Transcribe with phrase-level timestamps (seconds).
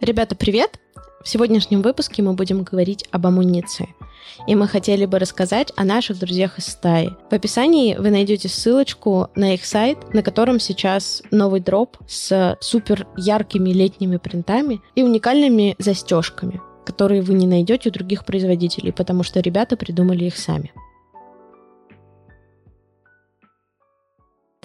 [0.00, 0.78] Ребята, привет!
[1.24, 3.88] В сегодняшнем выпуске мы будем говорить об амуниции.
[4.46, 7.10] И мы хотели бы рассказать о наших друзьях из стаи.
[7.30, 13.06] В описании вы найдете ссылочку на их сайт, на котором сейчас новый дроп с супер
[13.16, 19.40] яркими летними принтами и уникальными застежками, которые вы не найдете у других производителей, потому что
[19.40, 20.72] ребята придумали их сами.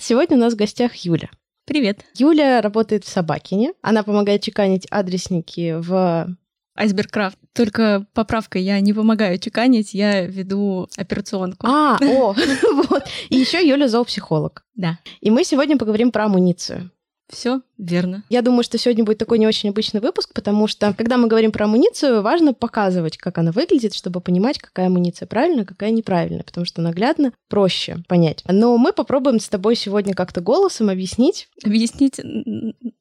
[0.01, 1.29] Сегодня у нас в гостях Юля.
[1.65, 2.05] Привет.
[2.15, 3.73] Юля работает в Собакине.
[3.83, 6.35] Она помогает чеканить адресники в
[6.75, 7.37] Айсбергкрафт.
[7.53, 11.67] Только поправка, я не помогаю чеканить, я веду операционку.
[11.67, 12.33] А, о,
[12.89, 13.03] вот.
[13.29, 14.65] И еще Юля зоопсихолог.
[14.73, 14.97] Да.
[15.19, 16.89] И мы сегодня поговорим про амуницию.
[17.31, 18.23] Все верно.
[18.29, 21.51] Я думаю, что сегодня будет такой не очень обычный выпуск, потому что, когда мы говорим
[21.51, 26.65] про амуницию, важно показывать, как она выглядит, чтобы понимать, какая амуниция правильная, какая неправильная, потому
[26.65, 28.43] что наглядно проще понять.
[28.47, 31.47] Но мы попробуем с тобой сегодня как-то голосом объяснить.
[31.63, 32.19] Объяснить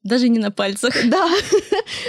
[0.03, 0.95] даже не на пальцах.
[1.11, 1.29] Да,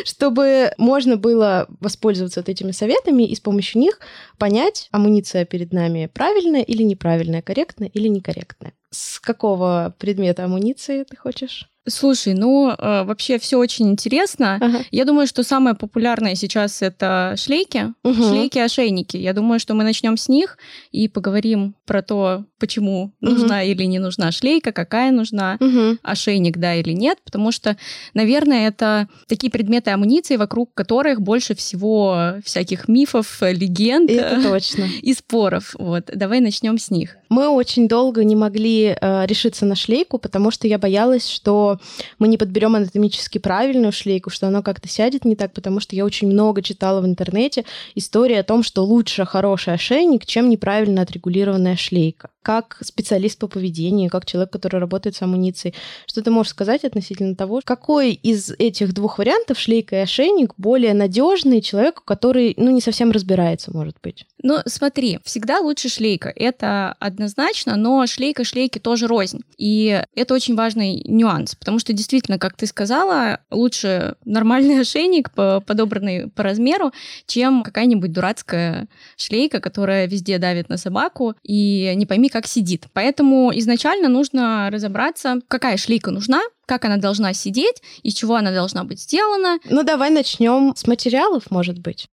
[0.04, 3.98] чтобы можно было воспользоваться вот этими советами и с помощью них
[4.38, 8.75] понять, амуниция перед нами правильная или неправильная, корректная или некорректная.
[8.91, 11.72] С какого предмета амуниции ты хочешь?
[11.88, 14.58] Слушай, ну э, вообще все очень интересно.
[14.61, 14.84] Ага.
[14.92, 18.14] Я думаю, что самое популярное сейчас это шлейки, угу.
[18.14, 19.16] шлейки-ошейники.
[19.16, 20.58] Я думаю, что мы начнем с них
[20.92, 23.33] и поговорим про то, почему угу.
[23.33, 25.98] нужна или не нужна шлейка, какая нужна, угу.
[26.05, 27.77] ошейник, да или нет, потому что,
[28.14, 34.84] наверное, это такие предметы амуниции, вокруг которых больше всего всяких мифов, легенд это точно.
[35.03, 35.75] и споров.
[35.78, 37.16] Вот, давай начнем с них.
[37.28, 41.72] Мы очень долго не могли э, решиться на шлейку, потому что я боялась, что
[42.19, 46.05] мы не подберем анатомически правильную шлейку, что оно как-то сядет не так, потому что я
[46.05, 51.77] очень много читала в интернете истории о том, что лучше хороший ошейник, чем неправильно отрегулированная
[51.77, 55.75] шлейка как специалист по поведению, как человек, который работает с амуницией.
[56.06, 60.95] Что ты можешь сказать относительно того, какой из этих двух вариантов, шлейка и ошейник, более
[60.95, 64.27] надежный человеку, который, ну, не совсем разбирается, может быть?
[64.43, 66.32] Ну, смотри, всегда лучше шлейка.
[66.34, 69.41] Это однозначно, но шлейка шлейки тоже рознь.
[69.56, 76.28] И это очень важный нюанс, потому что действительно, как ты сказала, лучше нормальный ошейник, подобранный
[76.28, 76.91] по размеру,
[77.27, 82.87] чем какая-нибудь дурацкая шлейка, которая везде давит на собаку, и не пойми, как сидит.
[82.93, 88.83] Поэтому изначально нужно разобраться, какая шлейка нужна, как она должна сидеть, из чего она должна
[88.83, 89.61] быть сделана.
[89.71, 92.09] Ну, давай начнем с материалов, может быть.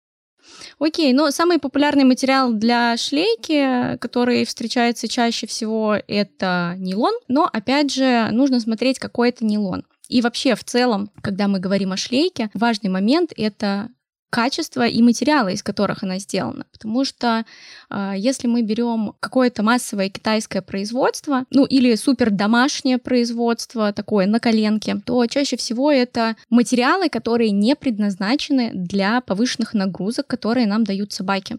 [0.79, 7.13] Окей, но самый популярный материал для шлейки, который встречается чаще всего, это нейлон.
[7.27, 9.85] Но, опять же, нужно смотреть, какой это нейлон.
[10.07, 13.89] И вообще, в целом, когда мы говорим о шлейке, важный момент— это
[14.37, 16.65] качество и материалы, из которых она сделана.
[16.71, 17.43] Потому что
[17.89, 24.39] э, если мы берем какое-то массовое китайское производство, ну или супер домашнее производство, такое на
[24.39, 31.11] коленке, то чаще всего это материалы, которые не предназначены для повышенных нагрузок, которые нам дают
[31.13, 31.57] собаки.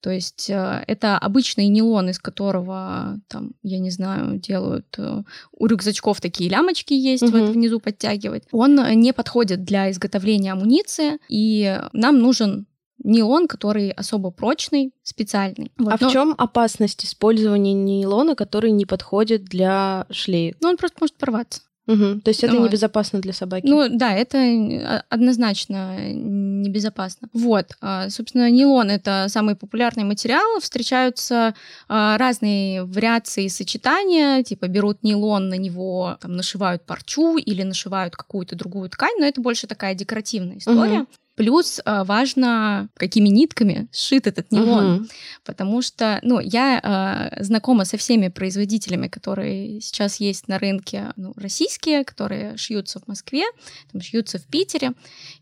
[0.00, 5.22] То есть э, это обычный нейлон, из которого, там, я не знаю, делают э,
[5.52, 7.38] у рюкзачков такие лямочки есть, угу.
[7.38, 8.44] вот внизу подтягивать.
[8.52, 12.66] Он не подходит для изготовления амуниции, и нам нужен
[13.02, 15.72] нейлон, который особо прочный, специальный.
[15.78, 15.92] Вот.
[15.92, 16.08] А Но...
[16.08, 20.56] в чем опасность использования нейлона, который не подходит для шлеек?
[20.60, 21.62] Ну, он просто может порваться.
[21.90, 22.20] Угу.
[22.20, 22.68] То есть это вот.
[22.68, 23.66] небезопасно для собаки?
[23.66, 27.28] Ну да, это а, однозначно небезопасно.
[27.32, 30.60] Вот, а, собственно, нейлон— это самый популярный материал.
[30.60, 31.54] Встречаются
[31.88, 38.54] а, разные вариации сочетания, типа берут нейлон, на него там, нашивают парчу или нашивают какую-то
[38.54, 41.00] другую ткань, но это больше такая декоративная история.
[41.00, 41.08] Угу.
[41.36, 44.92] Плюс э, важно, какими нитками сшит этот нейлон.
[44.92, 45.06] Угу.
[45.44, 51.32] Потому что, ну, я э, знакома со всеми производителями, которые сейчас есть на рынке, ну,
[51.36, 53.44] российские, которые шьются в Москве,
[53.92, 54.92] там, шьются в Питере.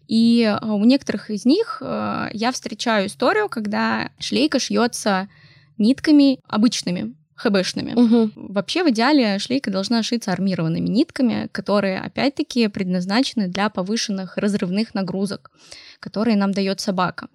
[0.07, 5.29] И э, у некоторых из них э, я встречаю историю, когда шлейка шьется
[5.79, 7.95] нитками обычными, ХБшными.
[7.95, 8.33] Угу.
[8.35, 15.51] Вообще, в идеале шлейка должна шиться армированными нитками, которые, опять-таки, предназначены для повышенных разрывных нагрузок
[16.01, 17.29] которые нам дает собака.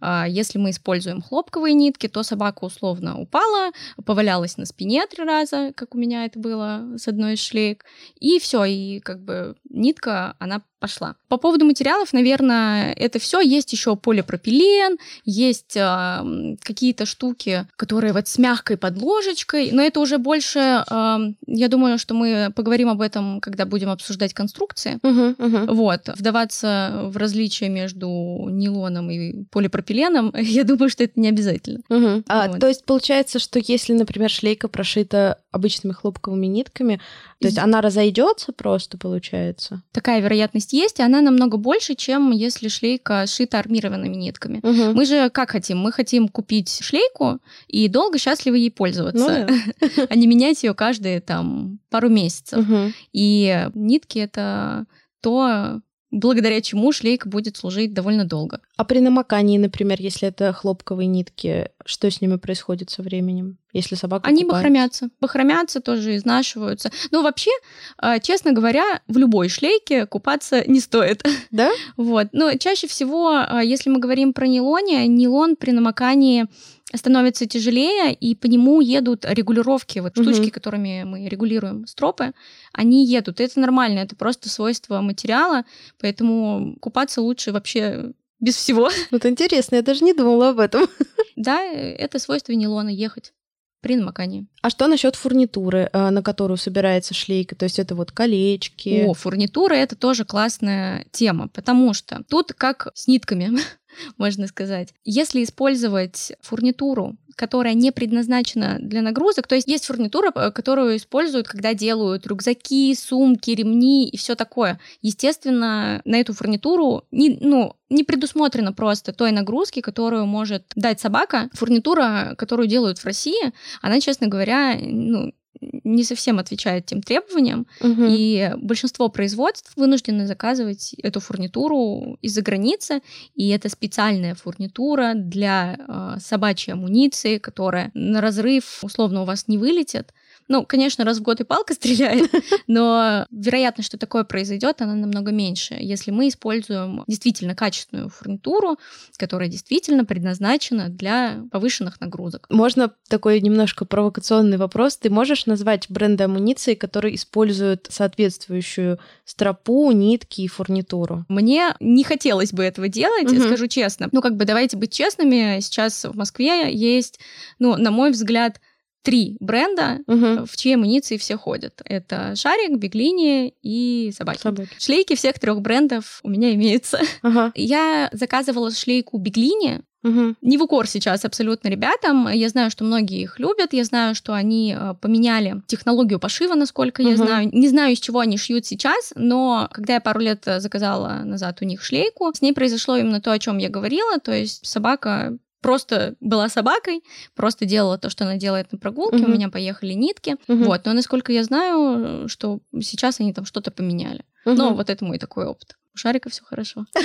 [0.00, 3.72] А, если мы используем хлопковые нитки, то собака условно упала,
[4.04, 7.84] повалялась на спине три раза, как у меня это было с одной из шлейк,
[8.20, 11.16] и все, и как бы нитка, она пошла.
[11.28, 13.40] По поводу материалов, наверное, это все.
[13.40, 20.18] Есть еще полипропилен, есть э, какие-то штуки, которые вот с мягкой подложечкой, но это уже
[20.18, 24.98] больше, э, я думаю, что мы поговорим об этом, когда будем обсуждать конструкции.
[25.02, 25.72] Uh-huh, uh-huh.
[25.72, 31.80] Вот, вдаваться в различия между между нейлоном и полипропиленом, я думаю, что это не обязательно.
[31.88, 32.24] Угу.
[32.28, 32.60] А, вот.
[32.60, 37.00] То есть получается, что если, например, шлейка прошита обычными хлопковыми нитками,
[37.40, 39.82] то есть она разойдется просто, получается?
[39.92, 44.58] Такая вероятность есть, и она намного больше, чем если шлейка сшита армированными нитками.
[44.62, 44.96] Угу.
[44.96, 45.78] Мы же как хотим?
[45.78, 47.38] Мы хотим купить шлейку
[47.68, 50.06] и долго счастливо ей пользоваться, ну, да.
[50.08, 52.58] а не менять ее каждые там пару месяцев.
[52.58, 52.92] Угу.
[53.12, 54.86] И нитки это
[55.20, 55.80] то,
[56.16, 58.60] благодаря чему шлейка будет служить довольно долго.
[58.76, 63.94] А при намокании, например, если это хлопковые нитки, что с ними происходит со временем, если
[63.96, 64.56] собака Они купается?
[64.56, 65.08] бахромятся.
[65.20, 66.90] Бахромятся, тоже изнашиваются.
[67.10, 67.50] Ну, вообще,
[67.98, 71.22] а, честно говоря, в любой шлейке купаться не стоит.
[71.50, 71.70] Да?
[71.96, 72.28] Вот.
[72.32, 76.46] Но чаще всего, а, если мы говорим про нейлоне, нейлон при намокании
[76.94, 80.24] становится тяжелее, и по нему едут регулировки, вот угу.
[80.24, 82.32] штучки, которыми мы регулируем стропы,
[82.72, 83.40] они едут.
[83.40, 85.64] И это нормально, это просто свойство материала,
[86.00, 88.90] поэтому купаться лучше вообще без всего.
[89.10, 90.86] Вот интересно, я даже не думала об этом.
[91.36, 93.34] Да, это свойство нейлона ехать
[93.82, 94.46] при намокании.
[94.62, 97.54] А что насчет фурнитуры, э, на которую собирается шлейка?
[97.54, 99.04] То есть это вот колечки?
[99.06, 103.58] О, фурнитура это тоже классная тема, потому что тут как с нитками.
[104.18, 104.94] можно сказать.
[105.04, 111.46] Если использовать фурнитуру, которая не предназначена для нагрузок, то есть есть фурнитура, э, которую используют,
[111.46, 114.80] когда делают рюкзаки, сумки, ремни и все такое.
[115.02, 121.50] Естественно, на эту фурнитуру не, ну, не предусмотрено просто той нагрузки, которую может дать собака.
[121.52, 123.52] Фурнитура, которую делают в России,
[123.82, 128.06] она, честно говоря, ну, не совсем отвечает тем требованиям, угу.
[128.08, 133.00] и большинство производств вынуждены заказывать эту фурнитуру из-за границы,
[133.34, 139.58] и это специальная фурнитура для э, собачьей амуниции, которая на разрыв условно у вас не
[139.58, 140.12] вылетит,
[140.48, 142.30] ну, конечно, раз в год и палка стреляет,
[142.66, 148.78] но вероятность, что такое произойдет, она намного меньше, если мы используем действительно качественную фурнитуру,
[149.16, 152.46] которая действительно предназначена для повышенных нагрузок.
[152.50, 154.96] Можно такой немножко провокационный вопрос.
[154.96, 161.24] Ты можешь назвать бренды амуниции, которые используют соответствующую стропу, нитки и фурнитуру?
[161.28, 163.40] Мне не хотелось бы этого делать, угу.
[163.40, 164.08] скажу честно.
[164.12, 167.20] Ну, как бы давайте быть честными, сейчас в Москве есть,
[167.58, 168.60] ну, на мой взгляд,
[169.06, 170.46] три бренда, угу.
[170.46, 171.80] в чьи амуниции все ходят.
[171.84, 174.40] Это Шарик, Беглини и Собаки.
[174.40, 174.68] Собаки.
[174.80, 176.98] Шлейки всех трех брендов у меня имеются.
[177.22, 177.52] Ага.
[177.54, 180.36] Я заказывала шлейку Беглини, Угу.
[180.40, 182.28] Не в укор сейчас абсолютно ребятам.
[182.28, 183.72] Я знаю, что многие их любят.
[183.72, 187.10] Я знаю, что они э, поменяли технологию пошива, насколько угу.
[187.10, 187.50] я знаю.
[187.52, 191.64] Не знаю, из чего они шьют сейчас, но когда я пару лет заказала назад у
[191.64, 194.20] них шлейку, с ней произошло именно то, о чем я говорила.
[194.20, 197.02] То есть собака просто была собакой,
[197.34, 199.24] просто делала то, что она делает на прогулке, угу.
[199.24, 200.36] у меня поехали нитки.
[200.46, 200.62] Угу.
[200.62, 204.24] Вот, но насколько я знаю, что сейчас они там что-то поменяли.
[204.44, 204.54] Угу.
[204.54, 205.76] Но вот это мой такой опыт.
[205.92, 206.86] У Шарика все хорошо.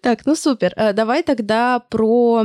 [0.00, 0.72] Так, ну супер.
[0.76, 2.44] Э, давай тогда про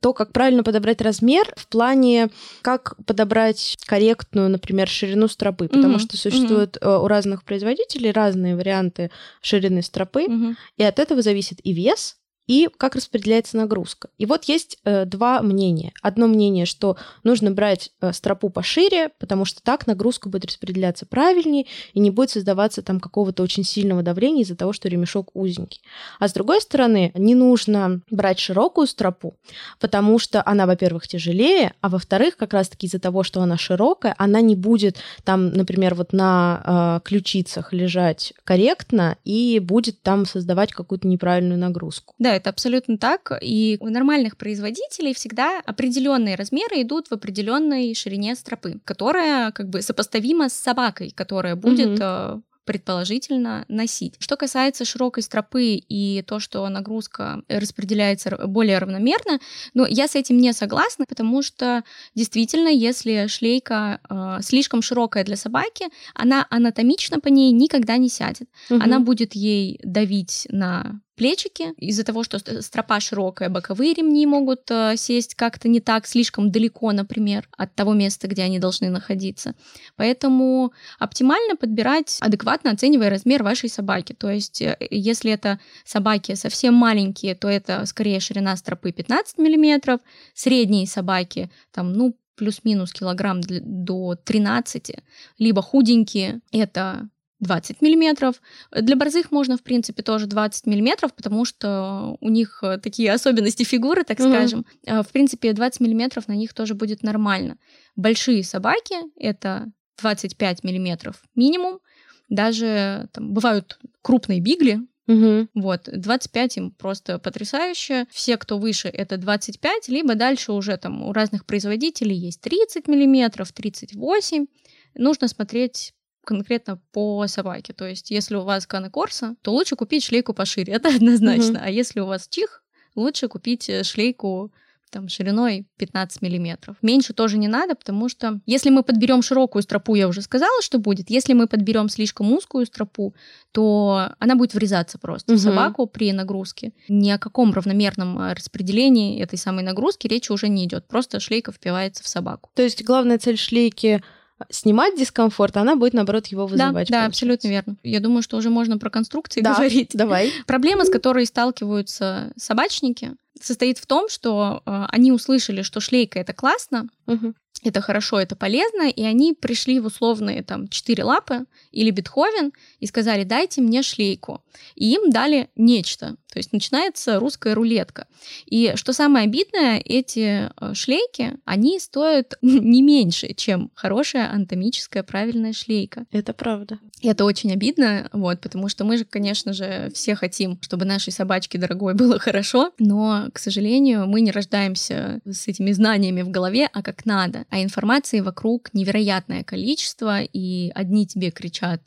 [0.00, 2.28] то, как правильно подобрать размер в плане,
[2.62, 5.98] как подобрать корректную, например, ширину стропы, потому mm-hmm.
[5.98, 7.02] что существуют mm-hmm.
[7.02, 9.10] у разных производителей разные варианты
[9.42, 10.54] ширины стропы, mm-hmm.
[10.76, 12.16] и от этого зависит и вес,
[12.46, 14.08] и как распределяется нагрузка.
[14.18, 15.92] И вот есть э, два мнения.
[16.02, 21.66] Одно мнение, что нужно брать э, стропу пошире, потому что так нагрузка будет распределяться правильнее
[21.92, 25.80] и не будет создаваться там какого-то очень сильного давления из-за того, что ремешок узенький.
[26.20, 29.36] А с другой стороны, не нужно брать широкую стропу,
[29.80, 34.40] потому что она, во-первых, тяжелее, а во-вторых, как раз-таки из-за того, что она широкая, она
[34.40, 41.08] не будет там, например, вот на э, ключицах лежать корректно и будет там создавать какую-то
[41.08, 42.14] неправильную нагрузку.
[42.18, 43.32] Да, это абсолютно так.
[43.40, 49.82] И у нормальных производителей всегда определенные размеры идут в определенной ширине стропы, которая как бы
[49.82, 54.16] сопоставима с собакой, которая будет угу предположительно носить.
[54.18, 59.38] Что касается широкой стропы и то, что нагрузка распределяется более равномерно,
[59.72, 65.36] ну, я с этим не согласна, потому что действительно, если шлейка э, слишком широкая для
[65.36, 68.48] собаки, она анатомично по ней никогда не сядет.
[68.68, 68.80] Угу.
[68.82, 71.72] Она будет ей давить на плечики.
[71.78, 76.92] Из-за того, что стропа широкая, боковые ремни могут э, сесть как-то не так, слишком далеко,
[76.92, 79.54] например, от того места, где они должны находиться.
[79.96, 84.12] Поэтому оптимально подбирать, адекватно оценивая размер вашей собаки.
[84.12, 89.98] То есть, э, если это собаки совсем маленькие, то это скорее ширина стропы 15 мм,
[90.34, 94.96] средние собаки, там, ну, плюс-минус килограмм до 13,
[95.38, 97.08] либо худенькие, это
[97.40, 98.40] 20 миллиметров.
[98.70, 103.62] Для борзых можно, в принципе, тоже 20 миллиметров, потому что у них э, такие особенности
[103.62, 104.28] фигуры, так угу.
[104.28, 104.66] скажем.
[104.86, 107.58] Э, в принципе, 20 миллиметров на них тоже будет нормально.
[107.94, 111.80] Большие собаки— это 25 миллиметров минимум.
[112.28, 115.48] Даже там, бывают крупные бигли, Угу.
[115.54, 118.06] Вот, 25 им просто потрясающе.
[118.10, 123.52] Все, кто выше, это 25, либо дальше уже там у разных производителей есть 30 миллиметров,
[123.52, 124.46] 38.
[124.94, 125.94] Нужно смотреть
[126.26, 127.72] конкретно по собаке.
[127.72, 131.58] То есть, если у вас канекорса, то лучше купить шлейку пошире, это однозначно.
[131.58, 131.64] Угу.
[131.64, 132.62] А если у вас чих,
[132.94, 134.52] лучше купить э, шлейку
[134.90, 136.76] там, шириной 15 миллиметров.
[136.80, 140.78] Меньше тоже не надо, потому что если мы подберем широкую стропу, я уже сказала, что
[140.78, 141.10] будет.
[141.10, 143.14] Если мы подберем слишком узкую стропу,
[143.52, 145.38] то она будет врезаться просто угу.
[145.38, 146.72] в собаку при нагрузке.
[146.88, 150.86] Ни о каком равномерном э, распределении этой самой нагрузки речи уже не идет.
[150.86, 152.50] Просто шлейка впивается в собаку.
[152.54, 154.02] То есть главная цель шлейки
[154.50, 156.88] снимать дискомфорт, она будет, наоборот, его вызывать.
[156.88, 157.76] Да, да, абсолютно верно.
[157.82, 159.90] Я думаю, что уже можно про конструкции да, говорить.
[159.94, 160.32] давай.
[160.46, 166.32] Проблема, с которой сталкиваются собачники, состоит в том, что э, они услышали, что шлейка это
[166.32, 167.34] классно, угу.
[167.62, 172.86] это хорошо, это полезно, и они пришли в условные там четыре лапы или Бетховен и
[172.86, 174.42] сказали, дайте мне шлейку.
[174.74, 176.16] И им дали нечто.
[176.36, 178.06] То есть начинается русская рулетка.
[178.44, 185.54] И что самое обидное, эти э, шлейки, они стоят не меньше, чем хорошая анатомическая правильная
[185.54, 186.04] шлейка.
[186.10, 186.78] Это правда.
[187.00, 191.10] И это очень обидно, вот, потому что мы же, конечно же, все хотим, чтобы нашей
[191.10, 196.68] собачке дорогой было хорошо, но, к сожалению, мы не рождаемся с этими знаниями в голове,
[196.70, 197.46] а как надо.
[197.48, 201.80] А информации вокруг невероятное количество, и одни тебе кричат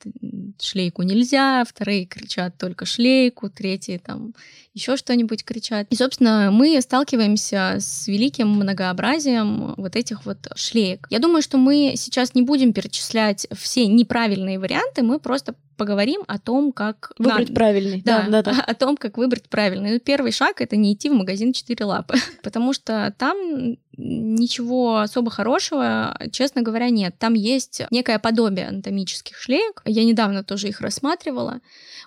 [0.59, 4.33] шлейку нельзя, вторые кричат только шлейку, третьи там
[4.73, 5.87] еще что-нибудь кричат.
[5.89, 11.07] И, собственно, мы сталкиваемся с великим многообразием вот этих вот шлеек.
[11.09, 16.37] Я думаю, что мы сейчас не будем перечислять все неправильные варианты, мы просто поговорим о
[16.37, 17.53] том, как выбрать надо.
[17.53, 18.01] правильный.
[18.03, 19.93] Да, да, да, о том, как выбрать правильный.
[19.93, 25.29] Ну, первый шаг это не идти в магазин четыре лапы, потому что там ничего особо
[25.29, 27.15] хорошего, честно говоря, нет.
[27.19, 29.81] Там есть некое подобие анатомических шлеек.
[29.85, 31.59] Я недавно тоже их рассматривала.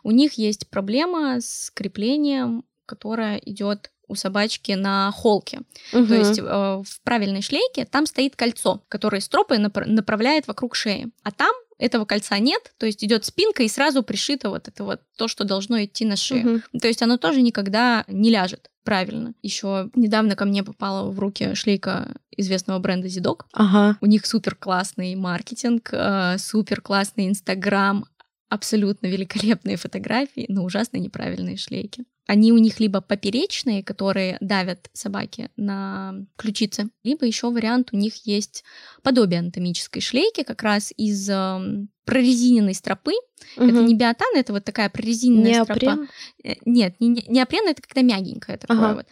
[0.02, 5.60] У них есть проблема с креплением, которая идет у собачки на холке.
[5.92, 6.06] Угу.
[6.06, 11.10] То есть э, в правильной шлейке там стоит кольцо, которое стропы напр- направляет вокруг шеи.
[11.22, 15.00] А там этого кольца нет, то есть идет спинка и сразу пришито вот это вот
[15.16, 16.56] то, что должно идти на шею.
[16.56, 16.78] Угу.
[16.80, 19.34] То есть оно тоже никогда не ляжет правильно.
[19.42, 23.42] Еще недавно ко мне попала в руки шлейка известного бренда Zidog.
[23.52, 23.98] Ага.
[24.00, 28.04] У них супер классный маркетинг, э, супер классный Инстаграм,
[28.48, 32.04] абсолютно великолепные фотографии, но ужасно неправильные шлейки.
[32.26, 38.26] Они у них либо поперечные, которые давят собаки на ключицы, либо еще вариант у них
[38.26, 38.64] есть
[39.02, 43.12] подобие анатомической шлейки, как раз из э, прорезиненной стропы.
[43.56, 43.66] Угу.
[43.66, 45.76] Это не биотан, это вот такая прорезиненная неопрен?
[45.76, 46.08] стропа.
[46.44, 48.94] Э, нет, не, не неопрен это когда мягенькая такое ага.
[48.94, 49.06] вот.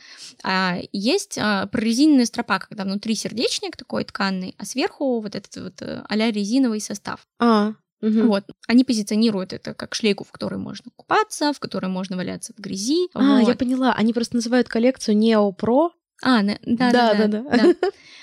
[0.45, 5.83] А есть а, прорезиненная стропа, когда внутри сердечник такой тканный, а сверху вот этот вот
[5.83, 7.26] а резиновый состав.
[7.40, 8.23] А, Угу.
[8.28, 8.45] Вот.
[8.66, 13.09] Они позиционируют это как шлейку, в которой можно купаться, в которой можно валяться в грязи.
[13.14, 13.49] А, вот.
[13.49, 13.92] я поняла.
[13.92, 15.16] Они просто называют коллекцию
[15.52, 15.90] Pro.
[16.23, 17.26] А, да, да, да, да.
[17.26, 17.75] да, да.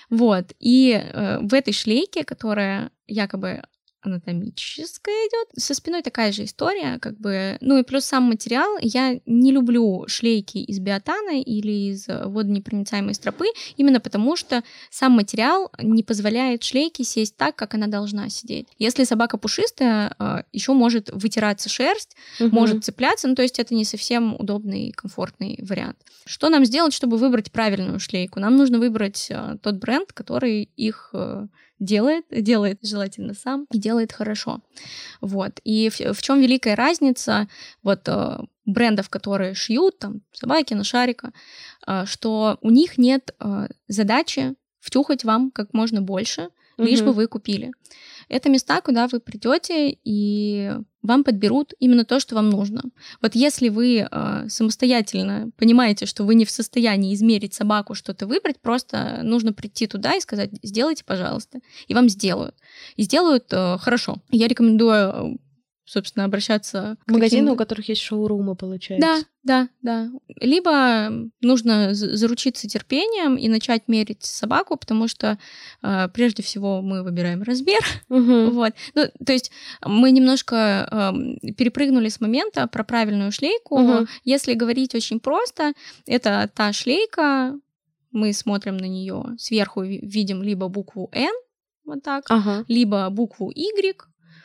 [0.10, 0.54] Вот.
[0.60, 3.64] И э, в этой шлейке, которая якобы
[4.02, 5.62] анатомическая идет.
[5.62, 7.58] Со спиной такая же история, как бы.
[7.62, 8.78] Ну и плюс сам материал.
[8.82, 15.72] Я не люблю шлейки из биотана или из водонепроницаемой стропы, именно потому что сам материал
[15.82, 18.68] не позволяет шлейке сесть так, как она должна сидеть.
[18.78, 22.54] Если собака пушистая, а, еще может вытираться шерсть, угу.
[22.54, 25.98] может цепляться, ну то есть это не совсем удобный и комфортный вариант.
[26.26, 28.40] Что нам сделать, чтобы выбрать правильную шлейку?
[28.40, 31.48] Нам нужно выбрать а, тот бренд, который их э,
[31.80, 34.62] делает, делает желательно сам и делает хорошо.
[35.22, 35.60] Вот.
[35.64, 37.48] И в, в чем великая разница
[37.84, 41.34] вот э, брендов, которые шьют там собаки на шарика,
[41.86, 47.28] э, что у них нет э, задачи втюхать вам как можно больше, лишь бы вы
[47.28, 47.72] купили.
[48.30, 52.84] Это места, куда вы придете и вам подберут именно то, что вам нужно.
[53.22, 58.60] Вот если вы э, самостоятельно понимаете, что вы не в состоянии измерить собаку, что-то выбрать,
[58.60, 62.56] просто нужно прийти туда и сказать, сделайте, пожалуйста, и вам сделают.
[62.98, 64.18] И сделают э, хорошо.
[64.30, 65.40] Я рекомендую
[65.88, 69.08] собственно, обращаться к магазины, у которых есть шоурумы, получается.
[69.08, 70.12] Да, да, да.
[70.42, 71.10] Либо
[71.42, 75.40] нужно заручиться терпением и начать мерить собаку, потому что
[75.82, 77.80] э, прежде всего мы выбираем размер.
[78.10, 78.52] Угу.
[78.58, 78.74] Вот.
[78.96, 79.52] Ну, то есть
[79.86, 83.80] мы немножко э, перепрыгнули с момента про правильную шлейку.
[83.80, 84.08] Угу.
[84.26, 85.74] Если говорить очень просто,
[86.06, 87.58] это та шлейка,
[88.12, 91.34] мы смотрим на нее сверху, видим либо букву N,
[91.86, 92.66] вот так, ага.
[92.68, 93.96] либо букву Y,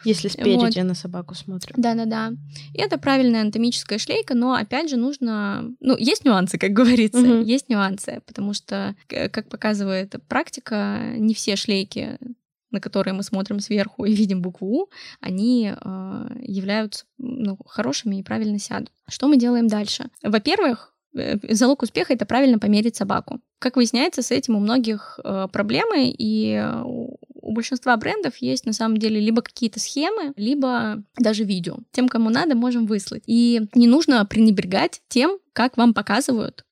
[0.04, 0.84] если спереди вот.
[0.84, 1.74] на собаку смотрим.
[1.76, 2.32] Да-да-да.
[2.74, 5.70] И это правильная анатомическая шлейка, но опять же нужно...
[5.80, 7.42] Ну, есть нюансы, как говорится, угу.
[7.42, 12.18] есть нюансы, потому что, как показывает практика, не все шлейки
[12.72, 14.86] на которые мы смотрим сверху и видим букву У,
[15.20, 18.90] они э, являются ну, хорошими и правильно сядут.
[19.08, 20.06] Что мы делаем дальше?
[20.22, 23.40] Во-первых, э, залог успеха это правильно померить собаку.
[23.58, 26.66] Как выясняется, с этим у многих э, проблемы, и
[27.42, 31.78] у большинства брендов есть на самом деле либо какие-то схемы, либо даже видео.
[31.90, 33.24] Тем, кому надо, можем выслать.
[33.26, 36.64] И не нужно пренебрегать тем, как вам показывают,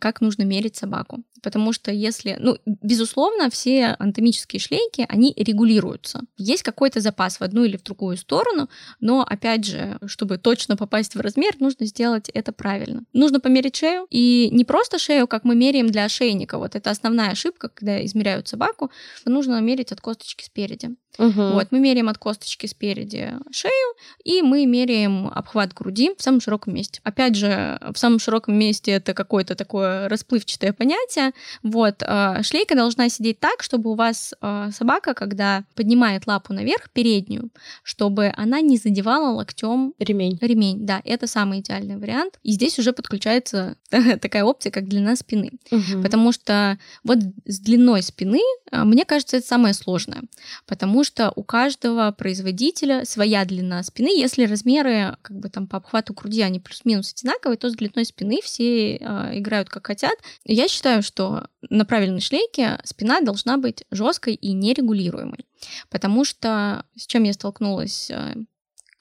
[0.00, 1.22] как нужно мерить собаку.
[1.42, 6.20] Потому что если, ну, безусловно, все анатомические шлейки, они регулируются.
[6.36, 8.68] Есть какой-то запас в одну или в другую сторону,
[9.00, 13.04] но, опять же, чтобы точно попасть в размер, нужно сделать это правильно.
[13.12, 16.58] Нужно померить шею, и не просто шею, как мы меряем для ошейника.
[16.58, 18.90] Вот это основная ошибка, когда измеряют собаку.
[19.24, 20.90] Нужно мерить от косточки спереди.
[21.18, 21.30] Угу.
[21.30, 23.94] Вот, мы меряем от косточки спереди шею,
[24.24, 27.00] и мы меряем обхват груди в самом широком месте.
[27.04, 31.31] Опять же, в самом широком месте это какое-то такое расплывчатое понятие.
[31.62, 36.90] Вот, а, шлейка должна сидеть так, чтобы у вас а, собака, когда поднимает лапу наверх,
[36.90, 37.50] переднюю,
[37.82, 40.38] чтобы она не задевала локтем ремень.
[40.40, 42.38] Ремень, да, это самый идеальный вариант.
[42.42, 43.76] И здесь уже подключается
[44.20, 45.52] такая опция, как длина спины.
[45.70, 46.02] Угу.
[46.02, 50.22] Потому что вот с длиной спины, а, мне кажется, это самое сложное.
[50.66, 54.08] Потому что у каждого производителя своя длина спины.
[54.08, 58.40] Если размеры как бы там по обхвату груди, они плюс-минус одинаковые, то с длиной спины
[58.42, 60.18] все э, играют как хотят.
[60.44, 61.21] Я считаю, что
[61.70, 65.46] на правильной шлейке спина должна быть жесткой и нерегулируемой.
[65.90, 68.34] Потому что с чем я столкнулась э,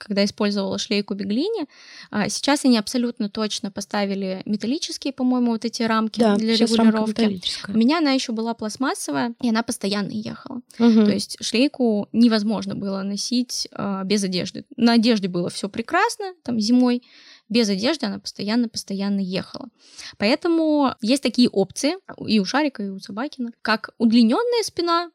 [0.01, 1.67] когда использовала шлейку Беглини.
[2.09, 7.41] А, сейчас они абсолютно точно поставили металлические, по-моему, вот эти рамки да, для регулировки.
[7.67, 10.61] У меня она еще была пластмассовая, и она постоянно ехала.
[10.79, 11.05] Угу.
[11.05, 14.65] То есть шлейку невозможно было носить а, без одежды.
[14.75, 17.03] На одежде было все прекрасно, там зимой,
[17.51, 19.69] без одежды она постоянно-постоянно ехала.
[20.17, 25.11] Поэтому есть такие опции и у Шарика, и у Собакина, как удлиненная спина,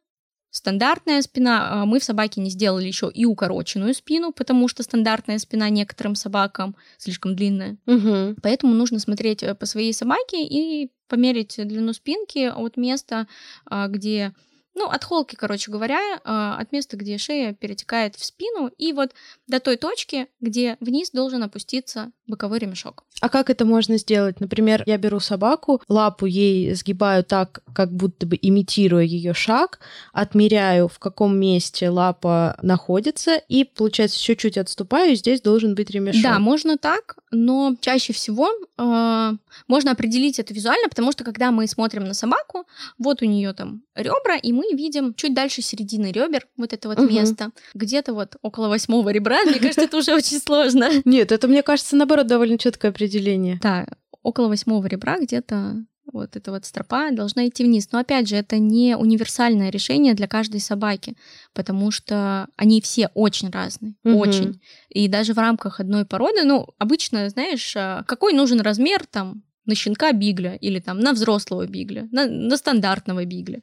[0.57, 5.37] Стандартная спина, а, мы в собаке не сделали еще и укороченную спину, потому что стандартная
[5.37, 7.76] спина некоторым собакам слишком длинная.
[7.87, 8.37] Угу.
[8.43, 13.26] Поэтому нужно смотреть э, по своей собаке и померить длину спинки от места,
[13.66, 14.33] а, где
[14.76, 19.12] ну, от холки, короче говоря, а, от места, где шея перетекает в спину, и вот
[19.49, 23.05] до той точки, где вниз должен опуститься боковой ремешок.
[23.22, 24.38] А как это можно сделать?
[24.38, 29.81] Например, я беру собаку, лапу ей сгибаю так, как будто бы имитируя ее шаг,
[30.12, 36.22] отмеряю, в каком месте лапа находится, и, получается, чуть-чуть отступаю, и здесь должен быть ремешок.
[36.22, 39.33] Да, можно так, но чаще всего э,
[39.69, 42.66] можно определить это визуально, потому что когда мы смотрим на собаку,
[42.99, 46.99] вот у нее там ребра, и мы видим чуть дальше середины ребер вот это вот
[46.99, 47.09] угу.
[47.09, 49.42] место, где-то вот около восьмого ребра.
[49.45, 50.90] Мне кажется, это уже очень сложно.
[51.05, 53.59] Нет, это, мне кажется, наоборот, довольно четкое определение.
[53.62, 53.87] Да,
[54.23, 57.88] около восьмого ребра где-то вот эта вот стропа должна идти вниз.
[57.92, 61.16] Но опять же, это не универсальное решение для каждой собаки,
[61.53, 64.19] потому что они все очень разные, угу.
[64.19, 64.61] очень.
[64.88, 69.75] И даже в рамках одной породы, ну, обычно, знаешь, а, какой нужен размер там на
[69.75, 73.62] щенка бигля или там на взрослого бигля, на, на стандартного бигля.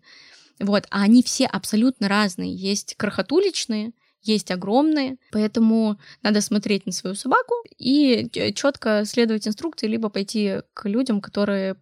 [0.60, 2.53] Вот, а они все абсолютно разные.
[2.53, 10.09] Есть крохотуличные, есть огромные, поэтому надо смотреть на свою собаку и четко следовать инструкции, либо
[10.09, 11.75] пойти к людям, которые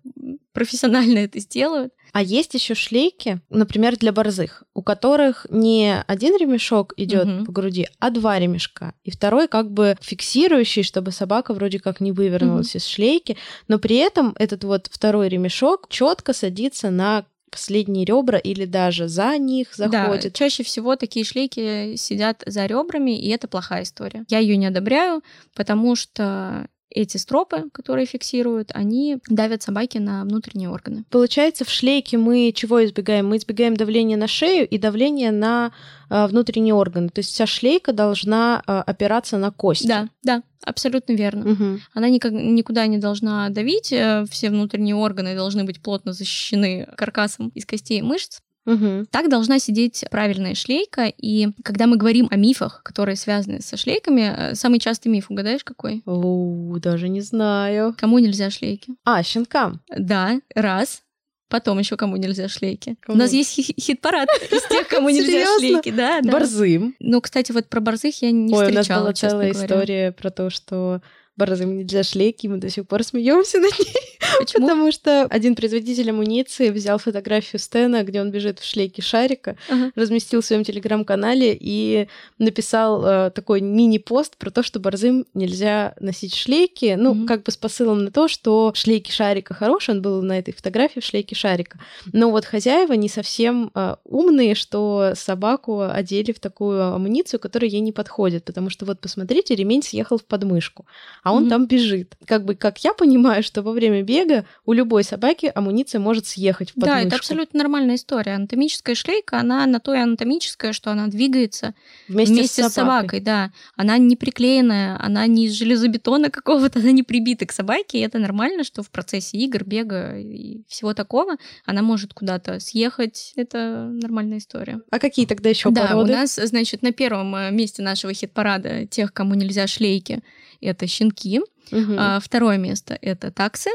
[0.53, 1.93] профессионально это сделают.
[2.13, 7.45] А есть еще шлейки, например, для борзых, у которых не один ремешок идет угу.
[7.45, 8.93] по груди, а два ремешка.
[9.03, 12.79] И второй как бы фиксирующий, чтобы собака вроде как не вывернулась угу.
[12.79, 13.37] из шлейки,
[13.69, 19.37] но при этом этот вот второй ремешок четко садится на последние ребра или даже за
[19.37, 20.23] них заходит.
[20.23, 24.25] Да, чаще всего такие шлейки сидят за ребрами, и это плохая история.
[24.29, 25.21] Я ее не одобряю,
[25.53, 31.03] потому что эти стропы, которые фиксируют, они давят собаки на внутренние органы.
[31.09, 33.27] Получается, в шлейке мы чего избегаем?
[33.27, 35.71] Мы избегаем давления на шею и давления на
[36.09, 37.09] э, внутренние органы.
[37.09, 39.87] То есть вся шлейка должна э, опираться на кость.
[39.87, 41.51] Да, да, абсолютно верно.
[41.51, 41.79] Угу.
[41.93, 47.49] Она никак, никуда не должна давить, э, все внутренние органы должны быть плотно защищены каркасом
[47.55, 48.39] из костей и мышц.
[48.65, 49.07] Угу.
[49.09, 51.11] Так должна сидеть правильная шлейка.
[51.17, 55.63] И когда мы говорим о мифах, которые связаны со шлейками, э, самый частый миф, угадаешь,
[55.63, 56.03] какой?
[56.05, 57.95] О, даже не знаю.
[57.97, 58.95] Кому нельзя шлейки?
[59.03, 59.81] А, щенкам.
[59.95, 61.01] Да, раз.
[61.49, 62.95] Потом еще кому нельзя шлейки.
[63.01, 63.17] Кому?
[63.17, 66.31] У нас есть хит-парад из тех, кому нельзя шлейки, да, да.
[66.31, 66.95] Борзым.
[66.99, 70.29] Ну, кстати, вот про борзых я не Ой, встречала, у нас была целая история про
[70.29, 71.01] то, что
[71.35, 74.10] борзым нельзя шлейки, мы до сих пор смеемся над ней.
[74.39, 74.67] Почему?
[74.67, 79.91] Потому что один производитель амуниции взял фотографию Стена, где он бежит в шлейке шарика, Ага.
[79.95, 86.35] разместил в своем телеграм-канале и написал э, такой мини-пост про то, что борзым нельзя носить
[86.35, 86.95] шлейки.
[86.97, 87.27] Ну, Мгм.
[87.27, 89.95] как бы с посылом на то, что шлейки шарика хорошие.
[89.95, 91.79] Он был на этой фотографии в шлейке шарика.
[92.13, 97.81] Но вот хозяева не совсем э, умные, что собаку одели в такую амуницию, которая ей
[97.81, 98.45] не подходит.
[98.45, 100.85] Потому что вот посмотрите, ремень съехал в подмышку,
[101.23, 101.49] а он Мгм.
[101.49, 102.15] там бежит.
[102.25, 104.20] Как бы, как я понимаю, что во время бега
[104.65, 106.95] у любой собаки амуниция может съехать в подмышку.
[106.95, 108.33] Да, это абсолютно нормальная история.
[108.33, 111.73] Анатомическая шлейка, она на то и анатомическая, что она двигается
[112.07, 113.19] Вместе, вместе, с, собакой.
[113.19, 113.51] да.
[113.75, 118.19] Она не приклеенная, она не из железобетона какого-то, она не прибита к собаке, и это
[118.19, 123.33] нормально, что в процессе игр, бега и всего такого она может куда-то съехать.
[123.35, 124.81] Это нормальная история.
[124.89, 126.13] А какие тогда еще да, породы?
[126.13, 130.21] у нас, значит, на первом э, месте нашего хит-парада тех, кому нельзя шлейки,
[130.59, 131.41] это щенки.
[131.71, 131.95] Мгм.
[131.97, 133.69] А, второе место это таксы.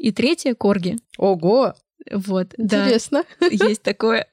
[0.00, 0.96] И третье корги.
[1.18, 1.74] Ого,
[2.10, 2.84] Вот, да.
[2.86, 3.24] интересно.
[3.50, 4.26] есть такое.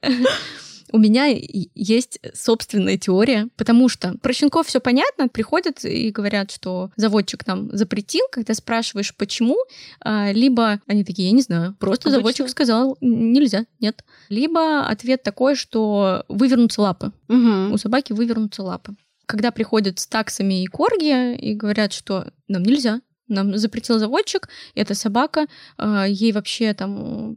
[0.90, 6.90] У меня есть собственная теория, потому что про щенков все понятно, приходят и говорят, что
[6.96, 9.58] заводчик нам запретил, когда спрашиваешь, почему,
[10.00, 12.20] а, либо они такие, я не знаю, просто Обычно.
[12.20, 14.02] заводчик сказал, «Н- нельзя, нет.
[14.30, 17.72] Либо ответ такой, что вывернутся лапы, Мгм.
[17.72, 18.94] у собаки вывернутся лапы.
[19.26, 24.94] Когда приходят с таксами и корги и говорят, что нам нельзя, нам запретил заводчик, эта
[24.94, 27.36] собака, а, ей вообще там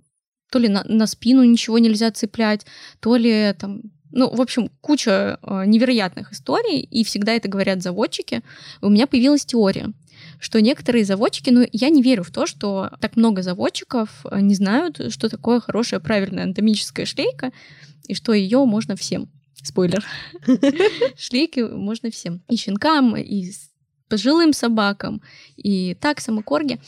[0.51, 2.65] то ли на, на спину ничего нельзя цеплять,
[2.99, 8.41] то ли там ну, в общем, куча э, невероятных историй, и всегда это говорят заводчики.
[8.81, 9.93] У меня появилась теория,
[10.37, 14.53] что некоторые заводчики, ну, я не верю в то, что так много заводчиков э, не
[14.53, 17.51] знают, что такое хорошая, правильная анатомическая шлейка,
[18.07, 19.29] и что ее можно всем.
[19.63, 20.03] Спойлер.
[21.17, 22.41] Шлейки можно всем.
[22.49, 23.51] И щенкам, и
[24.11, 25.21] пожилым собакам,
[25.55, 26.79] и таксам, и корги.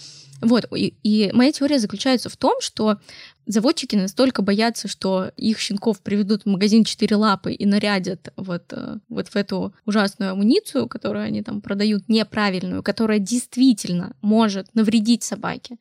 [0.42, 2.98] Вот, и, и моя теория заключается в том, что
[3.46, 8.98] заводчики настолько боятся, что их щенков приведут в магазин четыре лапы и нарядят вот, э,
[9.08, 15.78] вот в эту ужасную амуницию, которую они там продают, неправильную, которая действительно может навредить собаке,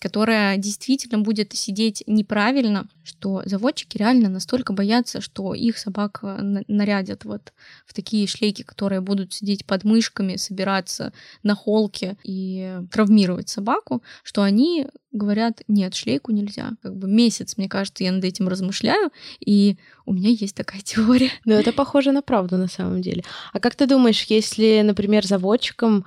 [0.00, 6.64] которая действительно будет сидеть неправильно, что заводчики реально настолько боятся, что их собак э, на-
[6.66, 7.52] нарядят вот
[7.86, 14.42] в такие шлейки, которые будут сидеть под мышками, собираться на холке и травмировать собаку, что
[14.42, 16.70] они говорят, нет, шлейку нельзя.
[16.82, 19.10] Как бы месяц, мне кажется, я над этим размышляю,
[19.40, 21.30] и у меня есть такая теория.
[21.44, 23.24] Ну, это похоже на правду на самом деле.
[23.52, 26.06] А как ты думаешь, если, например, заводчикам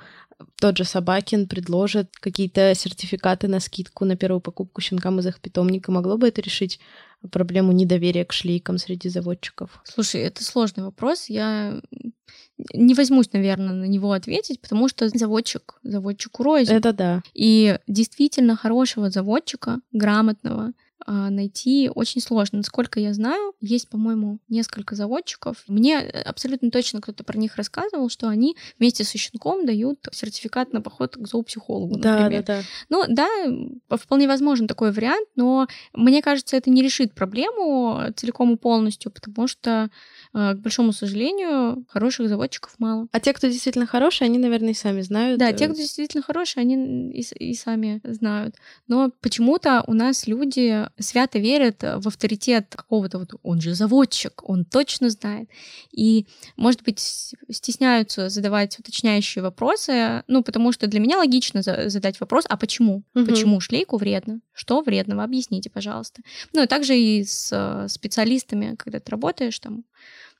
[0.60, 5.91] тот же Собакин предложит какие-то сертификаты на скидку на первую покупку щенкам из их питомника,
[5.91, 6.80] могло бы это решить
[7.32, 9.82] проблему недоверия к шлейкам среди заводчиков?
[9.84, 11.26] Слушай, это сложный вопрос.
[11.30, 11.82] Я
[12.74, 16.74] не возьмусь, наверное, на него ответить, потому что заводчик, заводчику рознь.
[16.74, 17.22] Это да.
[17.34, 20.74] И действительно хорошего заводчика, грамотного,
[21.07, 22.57] найти очень сложно.
[22.59, 25.63] Насколько я знаю, есть, по-моему, несколько заводчиков.
[25.67, 30.81] Мне абсолютно точно кто-то про них рассказывал, что они вместе со щенком дают сертификат на
[30.81, 32.43] поход к зоопсихологу, Да, например.
[32.43, 32.63] да, да.
[32.89, 38.57] Ну да, вполне возможен такой вариант, но мне кажется, это не решит проблему целиком и
[38.57, 39.89] полностью, потому что,
[40.33, 43.07] э, к большому сожалению, хороших заводчиков мало.
[43.11, 45.39] А те, кто действительно хорошие, они, наверное, и сами знают.
[45.39, 48.55] Да, э, те, кто действительно хорошие, они и, с- и сами знают.
[48.87, 54.65] Но почему-то у нас люди свято верят в авторитет какого-то вот, он же заводчик, он
[54.65, 55.49] точно знает.
[55.91, 62.19] И, может быть, стесняются задавать уточняющие вопросы, ну, потому что для меня логично за- задать
[62.19, 63.03] вопрос, а почему?
[63.13, 63.25] Мгм.
[63.25, 64.39] Почему шлейку вредно?
[64.53, 65.23] Что вредного?
[65.23, 66.21] Объясните, пожалуйста.
[66.53, 69.84] Ну, и также и с э, специалистами, когда ты работаешь там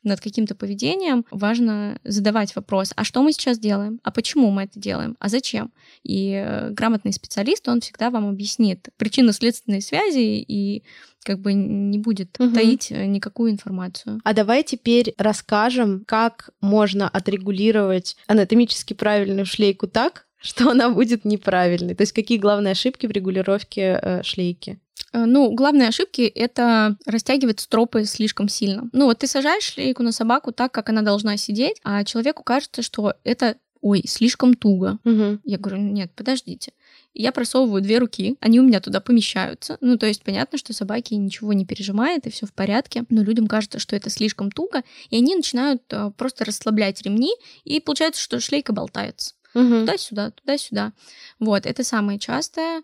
[0.04, 4.00] над каким-то поведением, важно задавать вопрос, а что мы сейчас делаем?
[4.04, 5.16] А почему мы это делаем?
[5.20, 5.72] А зачем?
[6.04, 10.84] И э, грамотный специалист, он всегда вам объяснит причинно-следственные связи и
[11.24, 12.54] как бы не будет Мгм.
[12.54, 14.20] таить э, никакую информацию.
[14.24, 21.96] А давай теперь расскажем, как можно отрегулировать анатомически правильную шлейку так, что она будет неправильной.
[21.96, 24.80] То есть какие главные ошибки в регулировке э, шлейки?
[25.14, 28.90] Э, Ну, главные ошибки— это растягивать стропы слишком сильно.
[28.92, 32.82] Ну, вот ты сажаешь шлейку на собаку так, как она должна сидеть, а человеку кажется,
[32.82, 34.98] что это, ой, слишком туго.
[35.04, 35.42] Мгм.
[35.44, 36.74] Я говорю, нет, подождите.
[37.14, 39.78] Я просовываю две руки, они у меня туда помещаются.
[39.82, 43.04] Ну, то есть понятно, что собаки ничего не пережимает, и все в порядке.
[43.10, 47.34] Но людям кажется, что это слишком туго, и они начинают э, просто расслаблять ремни,
[47.66, 49.82] и получается, что шлейка болтается Мгм.
[49.82, 50.94] туда-сюда, туда-сюда.
[51.40, 52.82] Вот, это самое частое.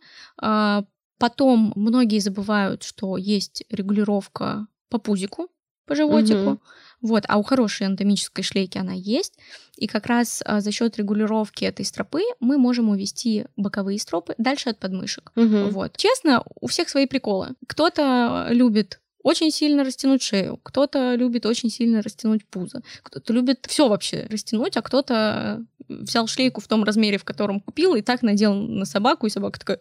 [1.19, 5.49] Потом многие забывают, что есть регулировка по пузику,
[5.85, 6.51] по животику.
[6.51, 6.61] Мгм.
[7.01, 9.37] Вот, а у хорошей анатомической шлейки она есть.
[9.75, 14.69] И как раз а, за счет регулировки этой стропы мы можем увести боковые стропы дальше
[14.69, 15.31] от подмышек.
[15.35, 15.69] Мгм.
[15.69, 15.97] Вот.
[15.97, 17.49] Честно, у всех свои приколы.
[17.67, 23.89] Кто-то любит очень сильно растянуть шею, кто-то любит очень сильно растянуть пузо, кто-то любит все
[23.89, 28.53] вообще растянуть, а кто-то взял шлейку в том размере, в котором купил, и так надел
[28.53, 29.79] на собаку, и собака такая...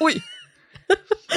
[0.00, 0.22] «Э, Ой,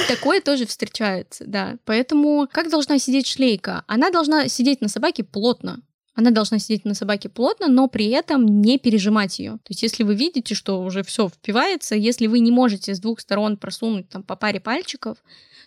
[0.08, 1.76] Такое тоже встречается, да.
[1.84, 3.84] Поэтому как должна сидеть шлейка?
[3.86, 5.80] Она должна сидеть на собаке плотно.
[6.14, 9.52] Она должна сидеть на собаке плотно, но при этом не пережимать ее.
[9.52, 13.20] То есть, если вы видите, что уже все впивается, если вы не можете с двух
[13.20, 15.18] сторон просунуть там по паре пальчиков,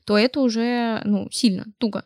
[0.06, 2.06] то это уже ну, сильно, туго.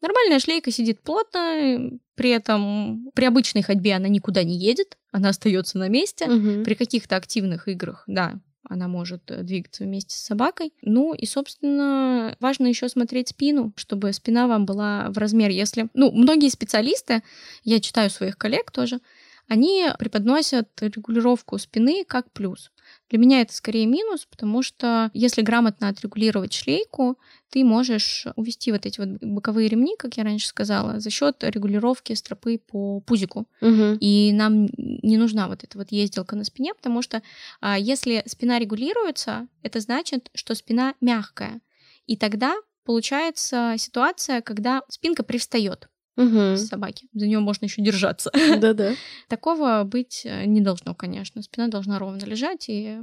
[0.00, 5.78] Нормальная шлейка сидит плотно, при этом при обычной ходьбе она никуда не едет, она остается
[5.78, 6.26] на месте.
[6.26, 6.64] Мгм.
[6.64, 10.72] При каких-то активных играх, да, она может э, двигаться вместе с собакой.
[10.80, 15.50] Ну и, собственно, важно еще смотреть спину, чтобы спина вам была в размер.
[15.50, 17.22] Если, ну, многие специалисты,
[17.64, 19.00] я читаю своих коллег тоже,
[19.50, 22.70] они преподносят регулировку спины как плюс.
[23.08, 28.86] Для меня это скорее минус, потому что если грамотно отрегулировать шлейку, ты можешь увести вот
[28.86, 33.48] эти вот боковые ремни, как я раньше сказала, за счет регулировки стропы по пузику.
[33.60, 33.98] Мгм.
[33.98, 37.20] И нам не нужна вот эта вот ездилка на спине, потому что
[37.60, 41.60] а, если спина регулируется, это значит, что спина мягкая.
[42.06, 45.88] И тогда получается ситуация, когда спинка привстает
[46.22, 46.56] Мгм.
[46.56, 47.08] собаки.
[47.14, 48.30] За нее можно еще держаться.
[48.58, 48.94] Да-да.
[49.28, 51.42] Такого быть э, не должно, конечно.
[51.42, 52.98] Спина должна ровно лежать, и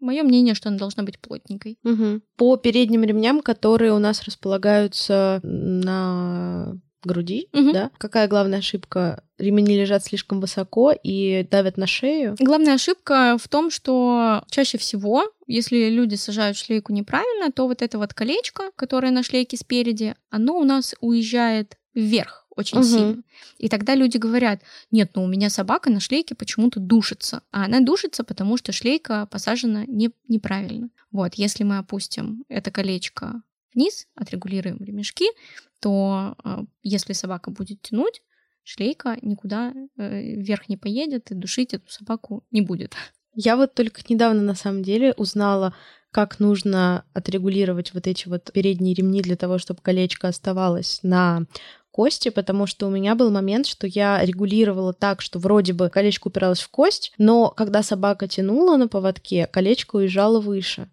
[0.00, 1.78] мое мнение, что она должна быть плотненькой.
[1.82, 2.22] Мгм.
[2.36, 7.72] По передним ремням, которые у нас располагаются на груди, Мгм.
[7.72, 7.90] да?
[7.98, 9.22] Какая главная ошибка?
[9.38, 12.34] Ремни лежат слишком высоко и давят на шею.
[12.40, 17.98] Главная ошибка в том, что чаще всего, если люди сажают шлейку неправильно, то вот это
[17.98, 22.86] вот колечко, которое на шлейке спереди, оно у нас уезжает вверх очень Мгм.
[22.86, 23.22] сильно.
[23.58, 27.42] И тогда люди говорят, нет, ну у меня собака на шлейке почему-то душится.
[27.52, 30.88] А она душится, потому что шлейка посажена не, неправильно.
[31.12, 33.42] Вот, если мы опустим это колечко
[33.74, 35.26] вниз, отрегулируем ремешки,
[35.80, 38.22] то э, если собака будет тянуть,
[38.64, 42.94] шлейка никуда э, вверх не поедет, и душить эту собаку не будет.
[43.34, 45.74] Я вот только недавно на самом деле узнала,
[46.10, 51.44] как нужно отрегулировать вот эти вот передние ремни для того, чтобы колечко оставалось на
[51.96, 56.28] кости, потому что у меня был момент, что я регулировала так, что вроде бы колечко
[56.28, 60.90] упиралось в кость, но когда собака тянула на поводке, колечко уезжало выше.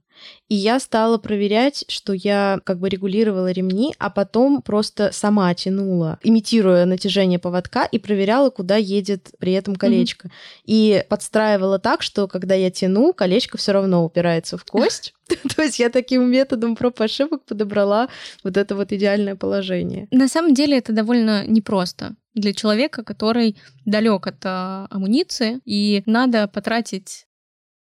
[0.50, 6.20] И я стала проверять, что я как бы регулировала ремни, а потом просто сама тянула,
[6.24, 10.30] имитируя натяжение поводка, и проверяла, куда едет при этом колечко.
[10.66, 15.14] И подстраивала так, что когда я тяну, колечко все равно упирается в кость.
[15.56, 18.10] То есть я таким методом проб и ошибок подобрала
[18.44, 20.08] вот это вот идеальное положение.
[20.12, 26.48] На самом деле это довольно непросто для человека, который далек от а, амуниции, и надо
[26.48, 27.26] потратить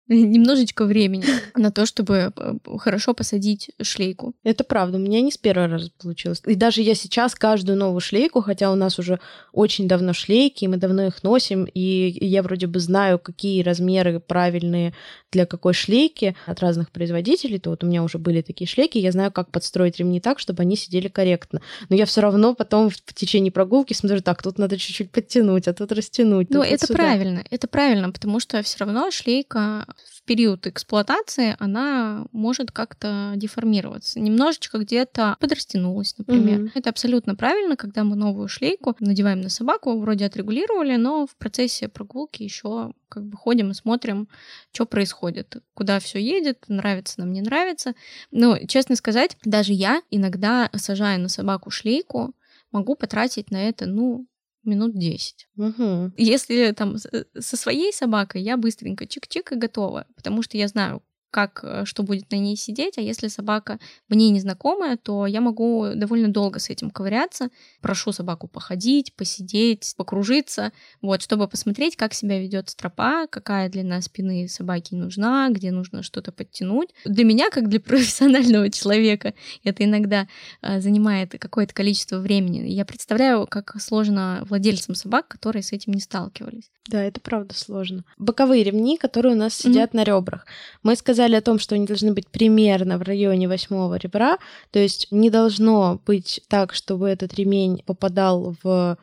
[0.08, 1.24] немножечко времени
[1.56, 4.34] на то, чтобы э, хорошо посадить шлейку.
[4.44, 6.42] Это правда, у меня не с первого раза получилось.
[6.46, 9.18] И даже я сейчас каждую новую шлейку, хотя у нас уже
[9.52, 14.20] очень давно шлейки, и мы давно их носим, и я вроде бы знаю, какие размеры
[14.20, 14.94] правильные
[15.32, 19.10] для какой шлейки от разных производителей, то вот у меня уже были такие шлейки, я
[19.10, 21.60] знаю, как подстроить ремни так, чтобы они сидели корректно.
[21.88, 25.74] Но я все равно потом в течение прогулки смотрю, так, тут надо чуть-чуть подтянуть, а
[25.74, 26.50] тут растянуть.
[26.50, 26.98] Ну, это сюда».
[26.98, 34.20] правильно, это правильно, потому что все равно шлейка в период эксплуатации, она может как-то деформироваться.
[34.20, 36.60] Немножечко где-то подрастянулась, например.
[36.60, 36.72] Мгм.
[36.74, 41.88] Это абсолютно правильно, когда мы новую шлейку надеваем на собаку, вроде отрегулировали, но в процессе
[41.88, 44.28] прогулки еще как бы ходим и смотрим,
[44.72, 47.94] что происходит, куда все едет, нравится нам, не нравится.
[48.30, 52.34] Но, честно сказать, даже я иногда, сажая на собаку шлейку,
[52.72, 54.26] могу потратить на это, ну,
[54.66, 55.48] минут 10.
[55.56, 56.12] Мгм.
[56.16, 61.02] Если там э, со своей собакой, я быстренько чик-чик и готова, потому что я знаю,
[61.36, 65.88] как, э, что будет на ней сидеть, а если собака мне незнакомая, то я могу
[65.94, 67.50] довольно долго с этим ковыряться.
[67.82, 70.72] Прошу собаку походить, посидеть, покружиться,
[71.02, 76.32] вот, чтобы посмотреть, как себя ведет стропа, какая длина спины собаки нужна, где нужно что-то
[76.32, 76.88] подтянуть.
[77.04, 80.28] Для меня, как для профессионального человека, это иногда
[80.62, 82.66] э, занимает какое-то количество времени.
[82.70, 86.70] Я представляю, как сложно владельцам собак, которые с этим не сталкивались.
[86.88, 88.04] Да, это правда сложно.
[88.16, 90.46] Боковые ремни, которые у нас сидят на ребрах.
[90.82, 94.38] Мы сказали о том, что они должны быть примерно в районе восьмого ребра,
[94.70, 98.96] то есть не должно быть так, чтобы этот ремень попадал в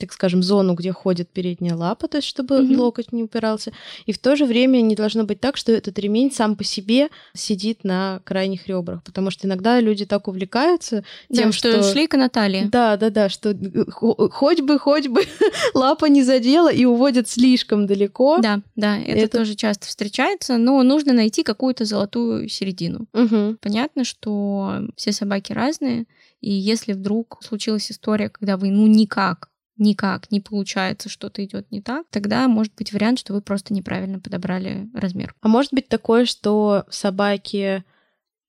[0.00, 2.76] так скажем, зону, где ходит передняя лапа, то есть чтобы mm-hmm.
[2.76, 3.72] локоть не упирался.
[4.06, 7.08] И в то же время не должно быть так, что этот ремень сам по себе
[7.34, 11.82] сидит на крайних ребрах, потому что иногда люди так увлекаются тем, да, что...
[11.82, 12.68] что шлейка на талии.
[12.70, 13.54] Да, да, да, что
[13.90, 15.22] хоть бы, хоть бы
[15.74, 18.38] лапа не задела и уводят слишком далеко.
[18.38, 19.38] Да, да, это, это...
[19.38, 23.06] тоже часто встречается, но нужно найти какую-то золотую середину.
[23.12, 23.58] Угу.
[23.60, 26.06] Понятно, что все собаки разные,
[26.40, 29.49] и если вдруг случилась история, когда вы ну никак
[29.80, 34.20] никак не получается, что-то идет не так, тогда может быть вариант, что вы просто неправильно
[34.20, 35.34] подобрали размер.
[35.40, 37.84] А может быть такое, что собаки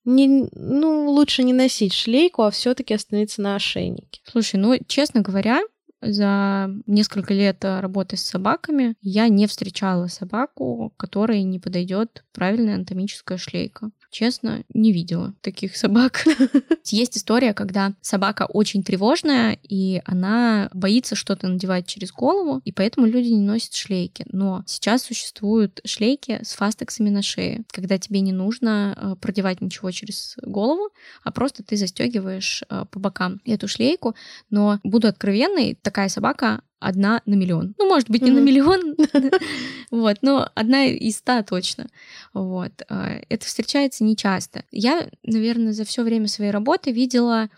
[0.04, 4.22] не, ну, лучше не носить шлейку, а все-таки остановиться на ошейнике.
[4.26, 5.62] Слушай, ну, честно говоря,
[6.02, 13.38] за несколько лет работы с собаками я не встречала собаку, которой не подойдет правильная анатомическая
[13.38, 13.92] шлейка.
[14.12, 16.26] Честно, не видела таких собак.
[16.86, 23.08] Есть история, когда собака очень тревожная, и она боится что-то надевать через голову, и поэтому
[23.08, 24.26] люди не носят шлейки.
[24.30, 29.92] Но сейчас существуют шлейки с фастексами на шее, когда тебе не нужно э, продевать ничего
[29.92, 30.90] через голову,
[31.24, 34.16] а просто ты застегиваешь э, по бокам эту шлейку.
[34.50, 37.76] Но буду откровенной, такая собака одна на миллион.
[37.78, 38.34] Ну, может быть, не mm-hmm.
[38.34, 38.96] на миллион,
[39.92, 41.88] вот, но одна из ста точно.
[42.34, 42.72] Вот.
[42.90, 44.66] А, это встречается нечасто.
[44.72, 47.50] Я, наверное, за все время своей работы видела,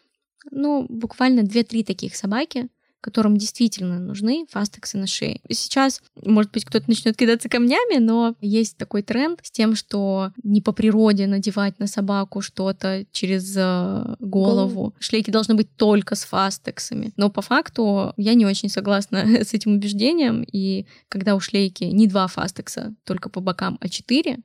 [0.51, 2.67] ну, буквально две-три таких собаки,
[3.03, 5.41] которым действительно нужны фастексы на шее.
[5.49, 10.61] Сейчас, может быть, кто-то начнет кидаться камнями, но есть такой тренд с тем, что не
[10.61, 14.53] по природе надевать на собаку что-то через э, голову.
[14.53, 14.95] Голову.
[14.99, 17.11] Шлейки должны быть только с фастексами.
[17.17, 20.45] Но по факту я не очень согласна с этим убеждением.
[20.49, 24.39] И когда у шлейки не два фастекса, только по бокам, а четыре,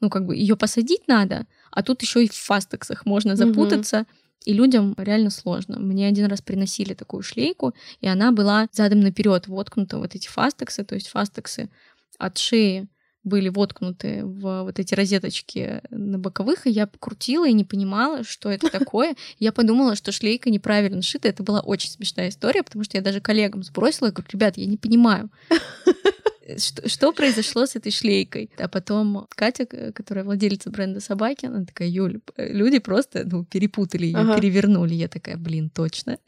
[0.00, 4.00] ну как бы ее посадить надо, а тут еще и в фастексах можно запутаться.
[4.00, 4.06] Угу
[4.44, 5.78] и людям реально сложно.
[5.78, 10.84] Мне один раз приносили такую шлейку, и она была задом наперед воткнута вот эти фастексы,
[10.84, 11.70] то есть фастексы
[12.18, 12.88] от шеи
[13.24, 18.50] были воткнуты в вот эти розеточки на боковых, и я покрутила и не понимала, что
[18.50, 19.16] это такое.
[19.38, 21.28] Я подумала, что шлейка неправильно шита.
[21.28, 24.66] Это была очень смешная история, потому что я даже коллегам сбросила и говорю, ребят, я
[24.66, 25.30] не понимаю
[26.56, 28.50] что, что произошло с этой шлейкой.
[28.58, 34.18] А потом Катя, которая владелица бренда собаки, она такая, Юль, люди просто ну, перепутали ее,
[34.18, 34.36] ага.
[34.36, 34.94] перевернули.
[34.94, 36.18] Я такая, блин, точно.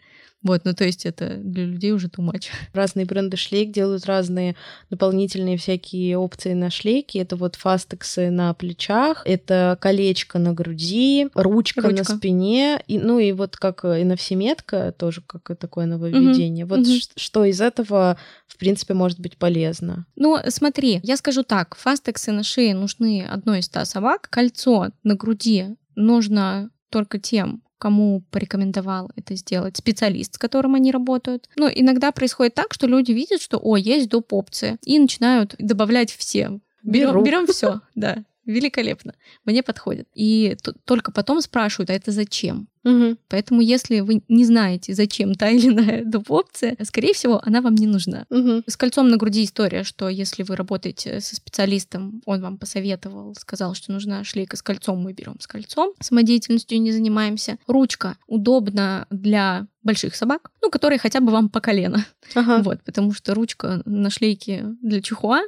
[0.42, 2.46] Вот, ну то есть это для людей уже too much.
[2.72, 4.56] Разные бренды шлейк делают разные
[4.88, 7.18] дополнительные всякие опции на шлейки.
[7.18, 12.12] Это вот фастексы на плечах, это колечко на груди, ручка, ручка.
[12.12, 16.64] на спине, и, ну и вот как и на всеметка, тоже как такое нововведение.
[16.64, 16.74] Угу.
[16.74, 16.96] Вот угу.
[17.16, 20.06] что из этого, в принципе, может быть полезно?
[20.16, 25.14] Ну, смотри, я скажу так, фастексы на шее нужны одной из ста собак, кольцо на
[25.14, 31.48] груди нужно только тем, кому порекомендовал это сделать специалист, с которым они работают.
[31.56, 34.32] Но иногда происходит так, что люди видят, что, о, есть доп.
[34.32, 36.60] опция, и начинают добавлять все.
[36.82, 38.22] Берем, берем все, да.
[38.50, 39.14] Великолепно.
[39.44, 40.08] Мне подходит.
[40.14, 42.68] И только потом спрашивают, а это зачем?
[42.84, 43.18] Угу.
[43.28, 47.86] Поэтому, если вы не знаете, зачем та или иная доп-опция, скорее всего, она вам не
[47.86, 48.26] нужна.
[48.30, 48.62] Угу.
[48.66, 53.74] С кольцом на груди история, что если вы работаете со специалистом, он вам посоветовал, сказал,
[53.74, 55.94] что нужна шлейка с кольцом, мы берем с кольцом.
[56.00, 57.58] Самодеятельностью не занимаемся.
[57.66, 62.04] Ручка удобна для больших собак, ну, которые хотя бы вам по колено.
[62.34, 62.62] Ага.
[62.62, 65.42] Вот, потому что ручка на шлейке для чихуа,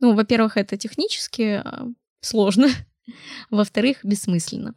[0.00, 1.88] ну, во-первых, это технически а,
[2.20, 2.68] сложно,
[3.50, 4.74] во-вторых, бессмысленно.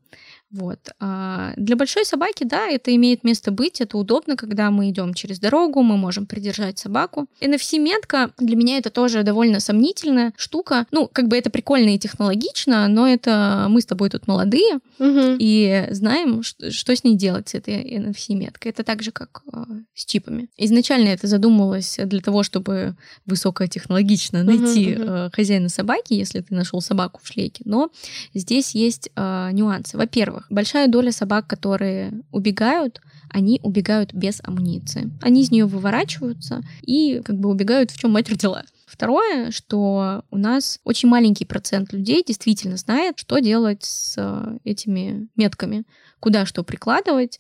[0.51, 0.79] Вот.
[0.99, 5.39] А для большой собаки, да, это имеет место быть, это удобно, когда мы идем через
[5.39, 7.27] дорогу, мы можем придержать собаку.
[7.39, 10.85] NFC-метка для меня это тоже довольно сомнительная штука.
[10.91, 15.37] Ну, как бы это прикольно и технологично, но это мы с тобой тут молодые угу.
[15.39, 18.71] и знаем, что, что с ней делать с этой NFC-меткой.
[18.71, 20.49] Это так же, как э, с чипами.
[20.57, 26.81] Изначально это задумывалось для того, чтобы высокотехнологично найти угу, э, хозяина собаки, если ты нашел
[26.81, 27.63] собаку в шлейке.
[27.65, 27.89] Но
[28.33, 29.97] здесь есть э, нюансы.
[29.97, 35.09] Во-первых, большая доля собак, которые убегают, они убегают без амуниции.
[35.21, 38.63] Они из нее выворачиваются и как бы убегают, в чем мать родила.
[38.85, 45.29] Второе, что у нас очень маленький процент людей действительно знает, что делать с э, этими
[45.37, 45.85] метками,
[46.19, 47.39] куда что прикладывать.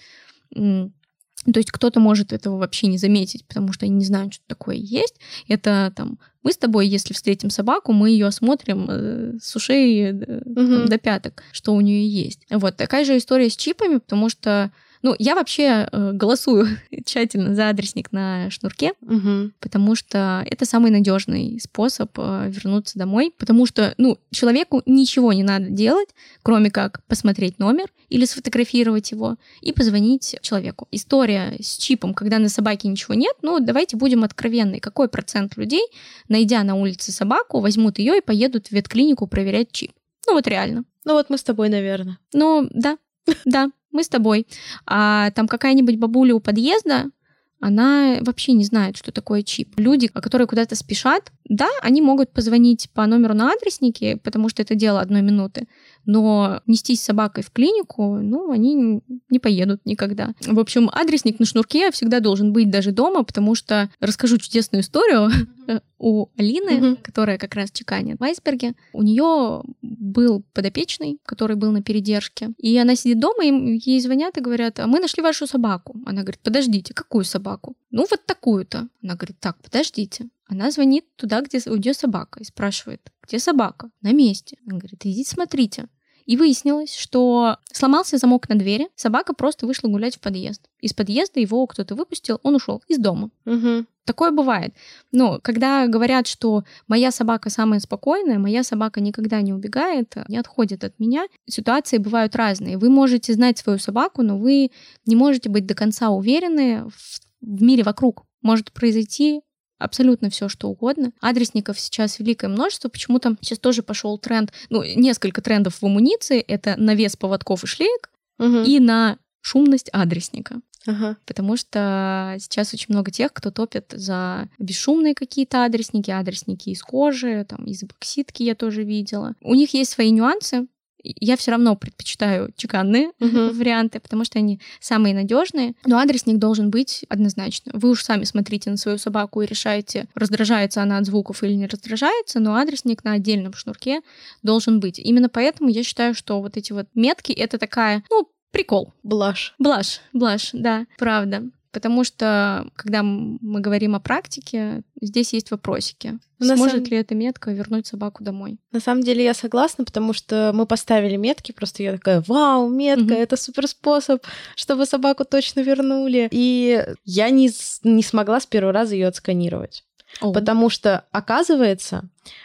[1.45, 4.75] То есть кто-то может этого вообще не заметить, потому что они не знают, что такое
[4.75, 5.15] есть.
[5.47, 10.41] Это там мы с тобой, если встретим собаку, мы ее осмотрим э, с ушей э,
[10.45, 10.55] угу.
[10.55, 12.41] там, до пяток, что у нее есть.
[12.49, 14.71] Вот такая же история с чипами, потому что
[15.03, 16.67] Ну, я вообще э, голосую
[17.05, 19.53] тщательно за адресник на шнурке, Мгм.
[19.59, 25.43] потому что это самый надежный способ э, вернуться домой, потому что, ну, человеку ничего не
[25.43, 26.09] надо делать,
[26.43, 30.87] кроме как посмотреть номер или сфотографировать его и позвонить человеку.
[30.91, 34.79] История с чипом, когда на собаке ничего нет, ну, давайте будем откровенны.
[34.79, 35.83] Какой процент людей,
[36.29, 39.91] найдя на улице собаку, возьмут ее и поедут в ветклинику проверять чип?
[40.27, 40.83] Ну, вот реально.
[41.05, 42.19] Ну вот мы с тобой, наверное.
[42.33, 42.97] Ну, да,
[43.45, 44.47] да, мы с тобой.
[44.85, 47.11] А там какая-нибудь бабуля у подъезда,
[47.59, 49.79] она вообще не знает, что такое чип.
[49.79, 54.73] Люди, которые куда-то спешат, да, они могут позвонить по номеру на адреснике, потому что это
[54.73, 55.67] дело одной минуты,
[56.05, 60.33] но нестись с собакой в клинику, ну, они не поедут никогда.
[60.45, 65.29] В общем, адресник на шнурке всегда должен быть даже дома, потому что расскажу чудесную историю
[65.99, 68.73] у Алины, которая как раз чеканит в айсберге.
[68.93, 74.37] У нее был подопечный, который был на передержке, и она сидит дома, и ей звонят
[74.37, 75.95] и говорят, а мы нашли вашу собаку.
[76.05, 77.75] Она говорит, подождите, какую собаку?
[77.91, 78.87] Ну, вот такую-то.
[79.03, 80.29] Она говорит, так, подождите.
[80.51, 83.89] Она звонит туда, где у нее собака, и спрашивает, где собака?
[84.01, 84.57] На месте.
[84.67, 85.87] Она говорит, идите смотрите.
[86.25, 90.69] И выяснилось, что сломался замок на двери, собака просто вышла гулять в подъезд.
[90.81, 93.31] Из подъезда его кто-то выпустил, он ушел из дома.
[93.45, 93.87] Мгм.
[94.03, 94.73] Такое бывает.
[95.13, 100.83] Но когда говорят, что моя собака самая спокойная, моя собака никогда не убегает, не отходит
[100.83, 102.77] от меня, ситуации бывают разные.
[102.77, 104.71] Вы можете знать свою собаку, но вы
[105.05, 108.25] не можете быть до конца уверены в, в мире вокруг.
[108.41, 109.41] Может произойти
[109.81, 111.11] абсолютно все, что угодно.
[111.21, 112.89] Адресников сейчас великое множество.
[112.89, 116.39] Почему-то сейчас тоже пошел тренд, ну, несколько трендов в амуниции.
[116.39, 118.63] Это на вес поводков и шлеек Мгм.
[118.63, 121.17] и на шумность адресника Ага.
[121.25, 127.45] потому что сейчас очень много тех, кто топит за бесшумные какие-то адресники, адресники из кожи,
[127.47, 129.35] там, из эпоксидки я тоже видела.
[129.41, 130.67] У них есть свои нюансы.
[131.03, 133.49] Я все равно предпочитаю чеканные Мгм.
[133.57, 135.73] варианты, потому что они самые надежные.
[135.85, 137.71] Но адресник должен быть однозначно.
[137.75, 141.67] Вы уж сами смотрите на свою собаку и решаете, раздражается она от звуков или не
[141.67, 144.01] раздражается, но адресник на отдельном шнурке
[144.43, 144.99] должен быть.
[144.99, 148.93] Именно поэтому я считаю, что вот эти вот метки— это такая, ну, прикол.
[149.03, 149.53] Блажь.
[149.59, 151.43] Блажь, блажь, да, правда.
[151.71, 156.19] Потому что, когда мы говорим о практике, здесь есть вопросики.
[156.39, 158.57] На Сможет самом- ли эта метка вернуть собаку домой?
[158.73, 163.03] На самом деле я согласна, потому что мы поставили метки, просто я такая, вау, метка,
[163.13, 163.13] Мгм.
[163.13, 164.21] это супер способ,
[164.55, 166.27] чтобы собаку точно вернули.
[166.31, 167.49] И я не,
[167.83, 169.83] не смогла с первого раза ее отсканировать.
[170.19, 172.03] Потому что, оказывается,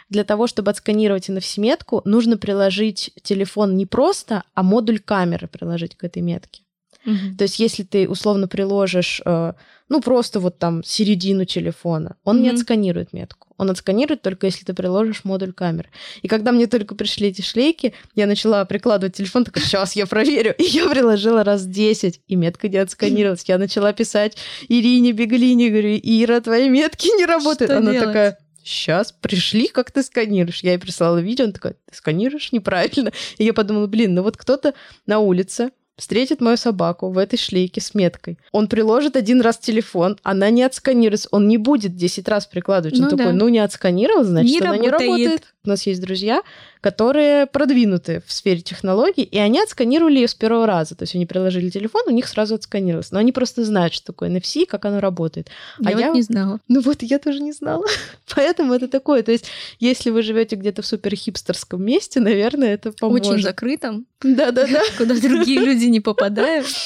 [0.09, 6.05] для того, чтобы отсканировать NFC-метку, нужно приложить телефон не просто, а модуль камеры приложить к
[6.05, 6.61] этой метке.
[7.07, 7.37] Мгм.
[7.37, 9.53] То есть, если ты условно приложишь, э,
[9.89, 12.55] ну, просто вот там середину телефона, он не Мгм.
[12.57, 13.47] отсканирует метку.
[13.57, 15.89] Он отсканирует только если ты приложишь модуль камеры.
[16.21, 20.53] И когда мне только пришли эти шлейки, я начала прикладывать телефон, такая, сейчас я проверю.
[20.59, 23.45] И я приложила раз 10, и метка не отсканировалась.
[23.47, 24.37] Я начала писать
[24.67, 27.71] Ирине Беглине, говорю, Ира, твои метки не работают.
[27.71, 28.07] Что Она делать?
[28.09, 30.59] такая, сейчас пришли, как ты сканируешь.
[30.61, 33.11] Я ей прислала видео, она такая, ты сканируешь неправильно.
[33.37, 34.73] И я подумала, блин, ну вот кто-то
[35.07, 38.37] на улице встретит мою собаку в этой шлейке с меткой.
[38.51, 42.97] Он приложит один раз телефон, она не отсканируется, он не будет 10 раз прикладывать.
[42.99, 43.31] Он Ну такой, да.
[43.33, 45.53] ну не отсканировал, значит, Не она не работает.
[45.67, 46.43] У нас есть друзья,
[46.79, 50.95] которые продвинуты в сфере технологий, и они отсканировали ее с первого раза.
[50.95, 53.11] То есть они приложили телефон, у них сразу отсканировалось.
[53.11, 55.49] Но они просто знают, что такое NFC, как оно работает.
[55.79, 56.61] Я а вот я- не знала.
[56.69, 57.85] Ну вот я тоже не знала.
[58.33, 59.23] Поэтому это такое.
[59.23, 59.45] То есть,
[59.79, 63.27] если вы живете где-то в супер хипстерском месте, наверное, это поможет.
[63.27, 64.81] Очень закрытом, Да-да-да.
[64.97, 66.67] куда другие люди не попадают.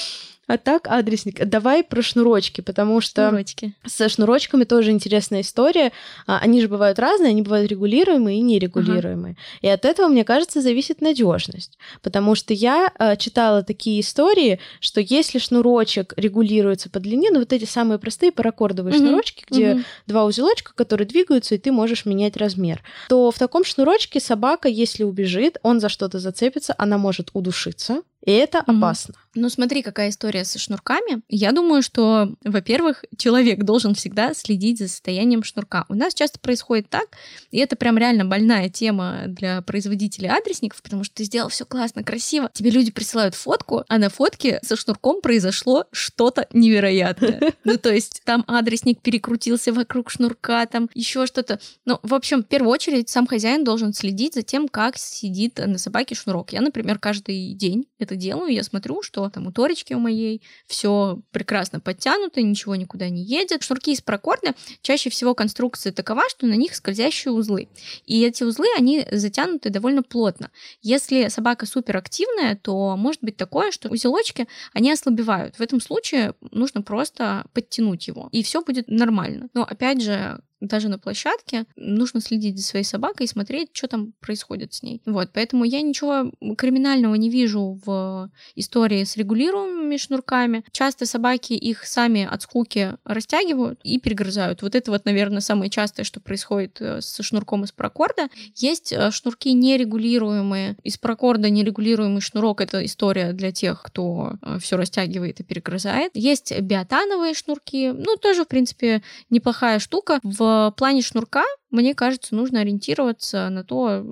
[0.53, 1.45] А так, адресник.
[1.45, 3.73] Давай про шнурочки, потому что Шнурочки.
[3.85, 5.93] со шнурочками тоже интересная история.
[6.27, 9.37] А, Они же бывают разные, они бывают регулируемые и нерегулируемые.
[9.61, 11.77] И от этого, мне кажется, зависит надежность.
[12.01, 17.53] Потому что я а, читала такие истории, что если шнурочек регулируется по длине, ну вот
[17.53, 19.85] эти самые простые паракордовые Мгм, шнурочки, где Мгм.
[20.07, 25.03] два узелочка, которые двигаются, и ты можешь менять размер, то в таком шнурочке собака, если
[25.03, 28.77] убежит, он за что-то зацепится, она может удушиться, и это Мгм.
[28.83, 29.15] опасно.
[29.33, 31.21] Ну, смотри, какая история со шнурками.
[31.29, 35.85] Я думаю, что, во-первых, человек должен всегда следить за состоянием шнурка.
[35.87, 37.05] У нас часто происходит так,
[37.49, 42.03] и это прям реально больная тема для производителей адресников, потому что ты сделал все классно,
[42.03, 42.49] красиво.
[42.53, 47.39] Тебе люди присылают фотку, а на фотке со шнурком произошло что-то невероятное.
[47.63, 51.59] Ну, то есть там адресник перекрутился вокруг шнурка, там еще что-то.
[51.85, 55.77] Ну, в общем, в первую очередь сам хозяин должен следить за тем, как сидит на
[55.77, 56.51] собаке шнурок.
[56.53, 60.41] Я, например, каждый день, это это делаю, я смотрю, что там у Торечки у моей
[60.67, 63.63] все прекрасно подтянуто, ничего никуда не едет.
[63.63, 67.69] Шнурки из паракорда чаще всего конструкция такова, что на них скользящие узлы.
[68.05, 70.51] И эти узлы, они затянуты довольно плотно.
[70.81, 75.55] Если собака суперактивная, то может быть такое, что узелочки, они ослабевают.
[75.55, 79.47] В этом случае нужно просто подтянуть его, и все будет нормально.
[79.53, 84.13] Но опять же, даже на площадке, нужно следить за своей собакой и смотреть, что там
[84.19, 85.01] происходит с ней.
[85.05, 90.63] Вот, поэтому я ничего криминального не вижу в истории с регулируемыми шнурками.
[90.71, 94.61] Часто собаки их сами от скуки растягивают и перегрызают.
[94.61, 98.29] Вот это вот, наверное, самое частое, что происходит э, с шнурком из паракорда.
[98.55, 100.77] Есть э, шнурки нерегулируемые.
[100.83, 106.11] Из паракорда нерегулируемый шнурок— это история для тех, кто э, все растягивает и перегрызает.
[106.13, 107.91] Есть биотановые шнурки.
[107.91, 110.19] Ну, тоже, в принципе, неплохая штука.
[110.23, 114.05] В в плане шнурка, мне кажется, нужно ориентироваться на то,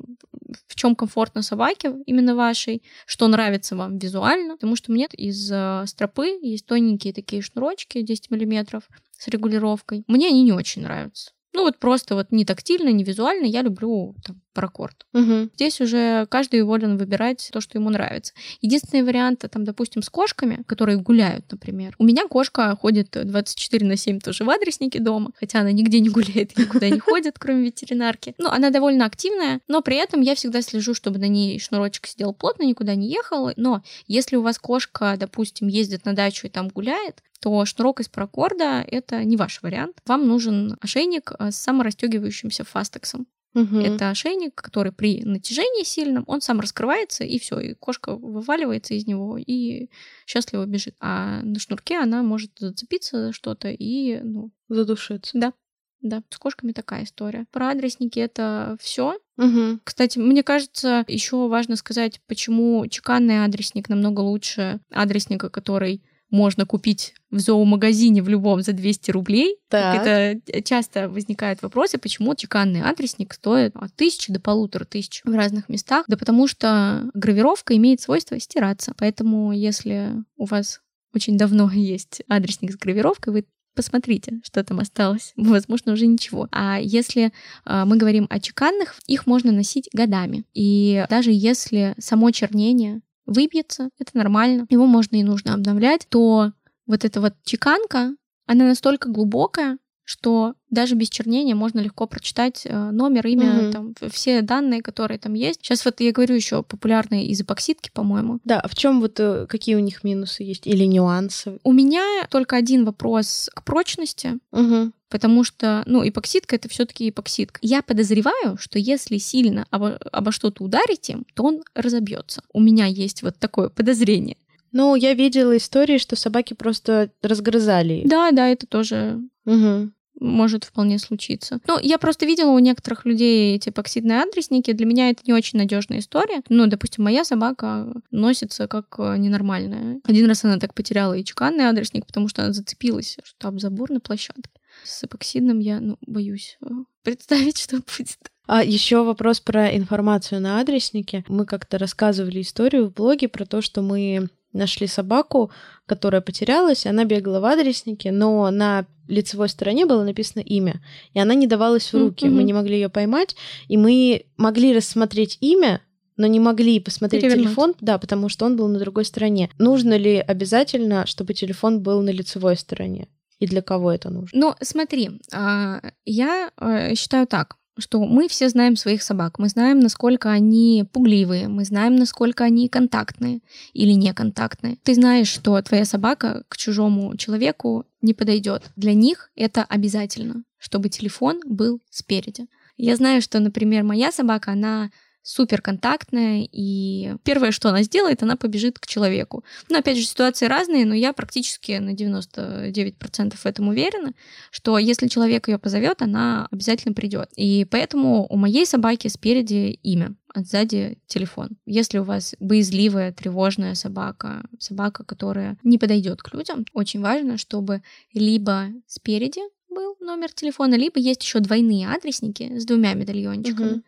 [0.67, 4.55] в чем комфортно собаке, именно вашей, что нравится вам визуально.
[4.55, 8.83] Потому что мне из э, стропы есть тоненькие такие шнурочки 10 миллиметров
[9.17, 10.03] с регулировкой.
[10.07, 11.31] Мне они не очень нравятся.
[11.53, 15.05] Ну вот просто вот не тактильно, не визуально, я люблю там, паракорд.
[15.13, 15.49] Угу.
[15.55, 18.33] Здесь уже каждый волен выбирать то, что ему нравится.
[18.61, 21.95] Единственный вариант, там, допустим, с кошками, которые гуляют, например.
[21.97, 26.09] У меня кошка ходит 24 на 7 тоже в адреснике дома, хотя она нигде не
[26.19, 28.35] гуляет, никуда не ходит, кроме ветеринарки.
[28.37, 32.33] Ну, она довольно активная, но при этом я всегда слежу, чтобы на ней шнурочек сидел
[32.33, 33.51] плотно, никуда не ехал.
[33.55, 38.09] Но если у вас кошка, допустим, ездит на дачу и там гуляет, то шнурок из
[38.09, 39.97] паракорда— это не ваш вариант.
[40.05, 43.27] Вам нужен ошейник с саморастегивающимся фастексом.
[43.55, 43.77] Угу.
[43.77, 49.07] Это ошейник, который при натяжении сильном, он сам раскрывается, и все, и кошка вываливается из
[49.07, 49.89] него и
[50.25, 50.95] счастливо бежит.
[50.99, 54.51] А на шнурке она может зацепиться за что-то и, ну...
[54.69, 55.31] Задушиться.
[55.33, 55.53] Да.
[56.01, 57.45] Да, с кошками такая история.
[57.51, 59.19] Про адресники это все.
[59.37, 59.79] Угу.
[59.83, 67.13] Кстати, мне кажется, еще важно сказать, почему чеканный адресник намного лучше адресника, который можно купить
[67.31, 69.57] в зоомагазине в любом за 200 рублей.
[69.69, 70.05] Так.
[70.05, 75.69] Это часто возникают вопросы, почему чеканный адресник стоит от тысячи до полутора тысяч в разных
[75.69, 76.05] местах.
[76.07, 78.93] Да потому что гравировка имеет свойство стираться.
[78.97, 80.81] Поэтому если у вас
[81.13, 85.33] очень давно есть адресник с гравировкой, вы посмотрите, что там осталось.
[85.37, 86.47] Возможно, уже ничего.
[86.51, 87.31] А если
[87.65, 90.43] э, мы говорим о чеканных, их можно носить годами.
[90.53, 96.51] И даже если само чернение выбьется, это нормально, его можно и нужно обновлять, то
[96.87, 98.15] вот эта вот чеканка,
[98.45, 99.77] она настолько глубокая,
[100.09, 103.71] что даже без чернения можно легко прочитать э, номер, имя, угу.
[103.71, 105.59] там все данные, которые там есть.
[105.61, 108.39] Сейчас вот я говорю еще популярные из эпоксидки, по-моему.
[108.43, 111.59] Да, а в чем вот э, какие у них минусы есть или нюансы?
[111.63, 114.39] У меня только один вопрос к прочности.
[114.51, 114.93] Угу.
[115.09, 117.59] Потому что, ну, эпоксидка это все-таки эпоксидка.
[117.63, 122.43] Я подозреваю, что если сильно обо, обо что-то ударить им, то он разобьется.
[122.53, 124.37] У меня есть вот такое подозрение.
[124.71, 128.03] Ну, я видела истории, что собаки просто разгрызали.
[128.05, 131.59] Да, да, это тоже угу может вполне случиться.
[131.67, 134.73] Ну, я просто видела у некоторых людей эти эпоксидные адресники.
[134.73, 136.41] Для меня это не очень надежная история.
[136.49, 139.99] Ну, допустим, моя собака носится как э, ненормальная.
[140.03, 143.91] Один раз она так потеряла и чеканный адресник, потому что она зацепилась, что об забор
[143.91, 144.49] на площадке.
[144.83, 146.67] С эпоксидным я, ну, боюсь э,
[147.03, 148.17] представить, что будет.
[148.47, 151.23] А еще вопрос про информацию на адреснике.
[151.27, 155.51] Мы как-то рассказывали историю в блоге про то, что мы нашли собаку,
[155.85, 160.81] которая потерялась, она бегала в адреснике, но на лицевой стороне было написано имя,
[161.13, 162.25] и она не давалась в руки.
[162.25, 162.29] Mm-hmm.
[162.29, 163.35] Мы не могли ее поймать,
[163.67, 165.81] и мы могли рассмотреть имя,
[166.17, 167.47] но не могли посмотреть Перевернуть.
[167.47, 169.49] телефон, да, потому что он был на другой стороне.
[169.57, 173.07] Нужно ли обязательно, чтобы телефон был на лицевой стороне?
[173.39, 174.39] И для кого это нужно?
[174.39, 179.79] Ну, смотри, а, я э, считаю так что мы все знаем своих собак, мы знаем,
[179.79, 183.41] насколько они пугливые, мы знаем, насколько они контактные
[183.73, 184.77] или неконтактные.
[184.83, 188.63] Ты знаешь, что твоя собака к чужому человеку не подойдет.
[188.75, 192.47] Для них это обязательно, чтобы телефон был спереди.
[192.77, 194.89] Я знаю, что, например, моя собака, она
[195.21, 199.43] супер контактная, и первое, что она сделает, она побежит к человеку.
[199.69, 204.13] Но опять же, ситуации разные, но я практически на 99% в этом уверена,
[204.51, 207.29] что если человек ее позовет, она обязательно придет.
[207.35, 211.49] И поэтому у моей собаки спереди имя, а сзади телефон.
[211.65, 217.81] Если у вас боязливая, тревожная собака, собака, которая не подойдет к людям, очень важно, чтобы
[218.13, 223.73] либо спереди был номер телефона, либо есть еще двойные адресники с двумя медальончиками.
[223.73, 223.83] Угу.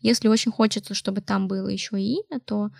[0.00, 2.70] Если очень хочется, чтобы там было еще и имя, то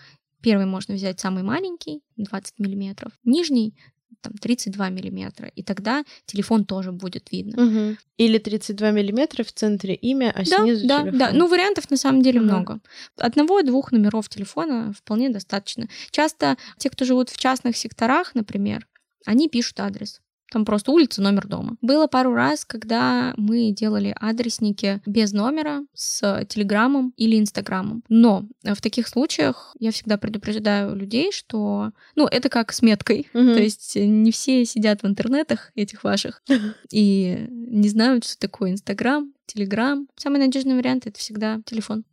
[0.41, 3.75] первый можно взять самый маленький, 20 миллиметров, нижний
[4.21, 7.63] там 32 миллиметра, и тогда телефон тоже будет видно.
[7.63, 7.97] Угу.
[8.17, 11.19] Или 32 миллиметра в центре имя, а да, снизу да, телефон.
[11.19, 12.47] Да, ну вариантов на самом деле Ага.
[12.47, 12.79] много.
[13.17, 15.87] Одного-двух номеров телефона вполне достаточно.
[16.11, 18.87] Часто те, кто живут в частных секторах, например,
[19.25, 20.21] они пишут адрес.
[20.51, 21.77] Там просто улица, номер дома.
[21.81, 28.03] Было пару раз, когда мы делали адресники без номера с телеграммом или инстаграмом.
[28.09, 33.27] Но в таких случаях я всегда предупреждаю людей, что, ну, это как с меткой.
[33.33, 33.53] Мгм.
[33.53, 36.41] То есть не все сидят в интернетах этих ваших
[36.91, 40.07] и не знают, что такое Инстаграм, Телеграм.
[40.15, 42.03] Самый надежный вариант это всегда телефон.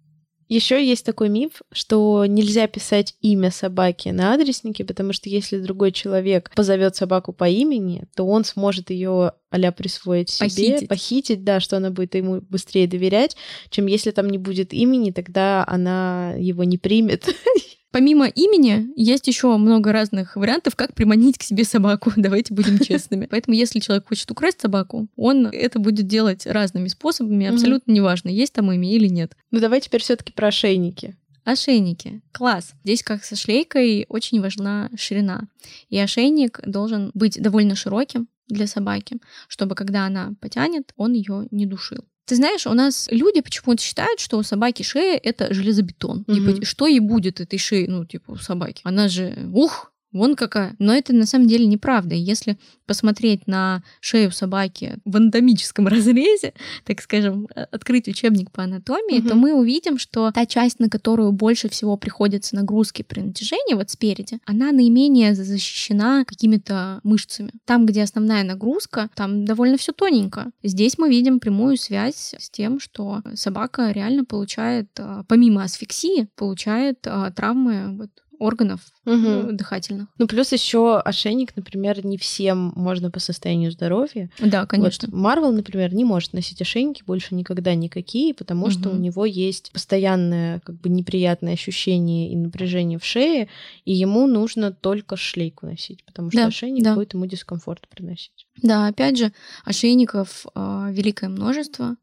[0.48, 5.90] Еще есть такой миф, что нельзя писать имя собаки на адреснике, потому что если другой
[5.90, 10.88] человек позовет собаку по имени, то он сможет ее а присвоить себе, Похитить.
[10.88, 13.36] похитить, да, что она будет ему быстрее доверять,
[13.70, 17.34] чем если там не будет имени, тогда она его не примет.
[17.96, 22.12] Помимо имени, есть еще много разных вариантов, как приманить к себе собаку.
[22.16, 23.24] Давайте будем честными.
[23.24, 28.52] Поэтому, если человек хочет украсть собаку, он это будет делать разными способами, абсолютно неважно, есть
[28.52, 29.34] там имя или нет.
[29.50, 31.16] Ну давай теперь все-таки про ошейники.
[31.44, 32.20] Ошейники.
[32.32, 32.74] Класс.
[32.84, 35.48] Здесь, как со шлейкой, очень важна ширина.
[35.88, 39.16] И ошейник должен быть довольно широким для собаки,
[39.48, 42.04] чтобы когда она потянет, он ее не душил.
[42.26, 46.24] Ты знаешь, у нас люди почему-то считают, что у собаки шея— это железобетон.
[46.26, 46.54] Мгм.
[46.54, 48.80] Типа, что ей будет этой шеи, ну, типа, у собаки?
[48.84, 50.74] Она же, ух, вон какая.
[50.78, 52.14] Но это на самом деле неправда.
[52.14, 56.52] Если посмотреть на шею собаки в анатомическом разрезе,
[56.84, 59.38] так скажем, э, открыть учебник по анатомии, то Мгм.
[59.38, 64.38] мы увидим, что та часть, на которую больше всего приходится нагрузки при натяжении, вот спереди,
[64.44, 67.50] она наименее защищена какими-то мышцами.
[67.64, 70.50] Там, где основная нагрузка, там довольно все тоненько.
[70.62, 77.06] Здесь мы видим прямую связь с тем, что собака реально получает, а, помимо асфиксии, получает
[77.06, 80.08] а, травмы вот, органов э, дыхательных.
[80.18, 84.30] Ну, плюс еще ошейник, например, не всем можно по состоянию здоровья.
[84.40, 85.08] Да, конечно.
[85.08, 89.72] Вот Марвел, например, не может носить ошейники больше никогда никакие, потому что у него есть
[89.72, 93.48] постоянное как бы неприятное ощущение и напряжение в шее,
[93.84, 96.94] и ему нужно только шлейку носить, потому что Да, ошейник да.
[96.94, 98.46] будет ему дискомфорт приносить.
[98.62, 99.32] Да, опять же,
[99.64, 101.96] ошейников а, великое множество,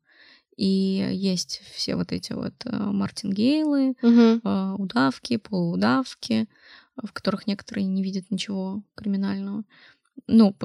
[0.58, 3.96] и есть все вот эти вот а, мартингейлы,
[4.44, 6.48] а, удавки, полуудавки,
[7.02, 9.64] в которых некоторые не видят ничего криминального.
[10.28, 10.56] Ну,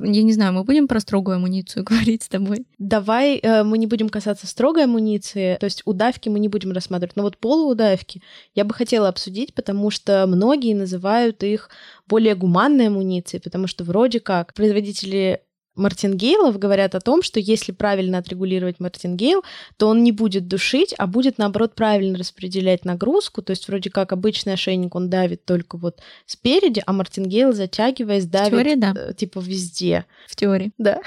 [0.00, 2.66] я не знаю, мы будем про строгую амуницию говорить с тобой?
[2.78, 7.16] Давай э, мы не будем касаться строгой амуниции, то есть удавки мы не будем рассматривать,
[7.16, 8.22] но вот полуудавки
[8.54, 11.70] я бы хотела обсудить, потому что многие называют их
[12.06, 15.42] более гуманной амуницией, потому что вроде как производители
[15.76, 19.42] мартингейлов говорят о том, что если правильно отрегулировать мартингейл,
[19.76, 23.42] то он не будет душить, а будет, наоборот, правильно распределять нагрузку.
[23.42, 28.50] То есть вроде как обычный ошейник, он давит только вот спереди, а мартингейл, затягиваясь, давит
[28.50, 28.94] теории, да.
[28.96, 30.06] э, типа везде.
[30.28, 30.72] В теории.
[30.78, 31.00] Да.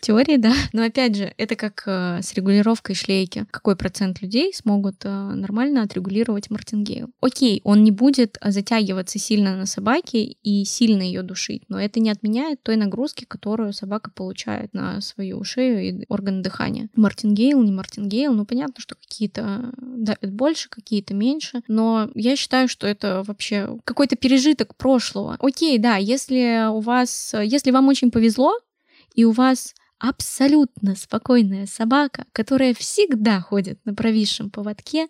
[0.00, 0.52] Теории, да.
[0.72, 3.46] Но опять же, это как э, с регулировкой шлейки.
[3.50, 7.10] Какой процент людей смогут э, нормально отрегулировать мартингейл?
[7.20, 12.00] Окей, он не будет э, затягиваться сильно на собаке и сильно ее душить, но это
[12.00, 16.88] не отменяет той нагрузки, которую собака получает на свою шею и органы дыхания.
[16.94, 22.86] Мартингейл, не мартингейл, ну понятно, что какие-то давят больше, какие-то меньше, но я считаю, что
[22.86, 25.36] это вообще какой-то пережиток прошлого.
[25.40, 28.58] Окей, да, если у вас, если вам очень повезло,
[29.14, 35.08] и у вас абсолютно спокойная собака, которая всегда ходит на провисшем поводке,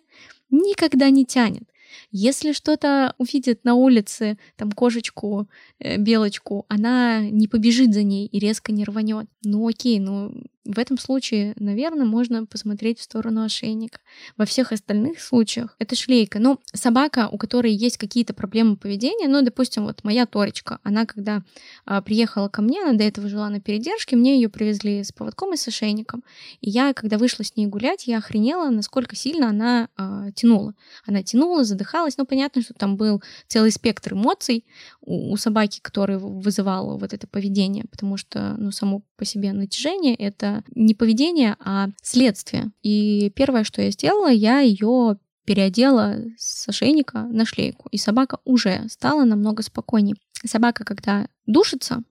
[0.49, 1.63] никогда не тянет.
[2.11, 8.39] Если что-то увидит на улице, там кошечку, э, белочку, она не побежит за ней и
[8.39, 9.27] резко не рванет.
[9.43, 10.33] Ну окей, ну
[10.63, 13.99] в этом случае, наверное, можно посмотреть в сторону ошейника.
[14.37, 16.39] Во всех остальных случаях это шлейка.
[16.39, 21.41] Ну, собака, у которой есть какие-то проблемы поведения, ну, допустим, вот моя Торечка, она когда
[21.85, 25.53] а, приехала ко мне, она до этого жила на передержке, мне ее привезли с поводком
[25.53, 26.23] и с ошейником.
[26.61, 30.75] И я, когда вышла с ней гулять, я охренела, насколько сильно она а, тянула.
[31.07, 32.17] Она тянула, задыхалась.
[32.17, 34.65] Ну, понятно, что там был целый спектр эмоций
[35.01, 40.15] у, у собаки, который вызывал вот это поведение, потому что, ну, само по себе натяжение—
[40.17, 42.71] это не поведение, а следствие.
[42.81, 48.87] И первое, что я сделала, я ее переодела с ошейника на шлейку, и собака уже
[48.89, 50.15] стала намного спокойнее.
[50.45, 52.03] Собака, когда душится,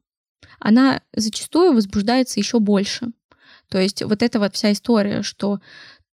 [0.59, 3.13] она зачастую возбуждается еще больше.
[3.69, 5.61] То есть вот эта вот вся история, что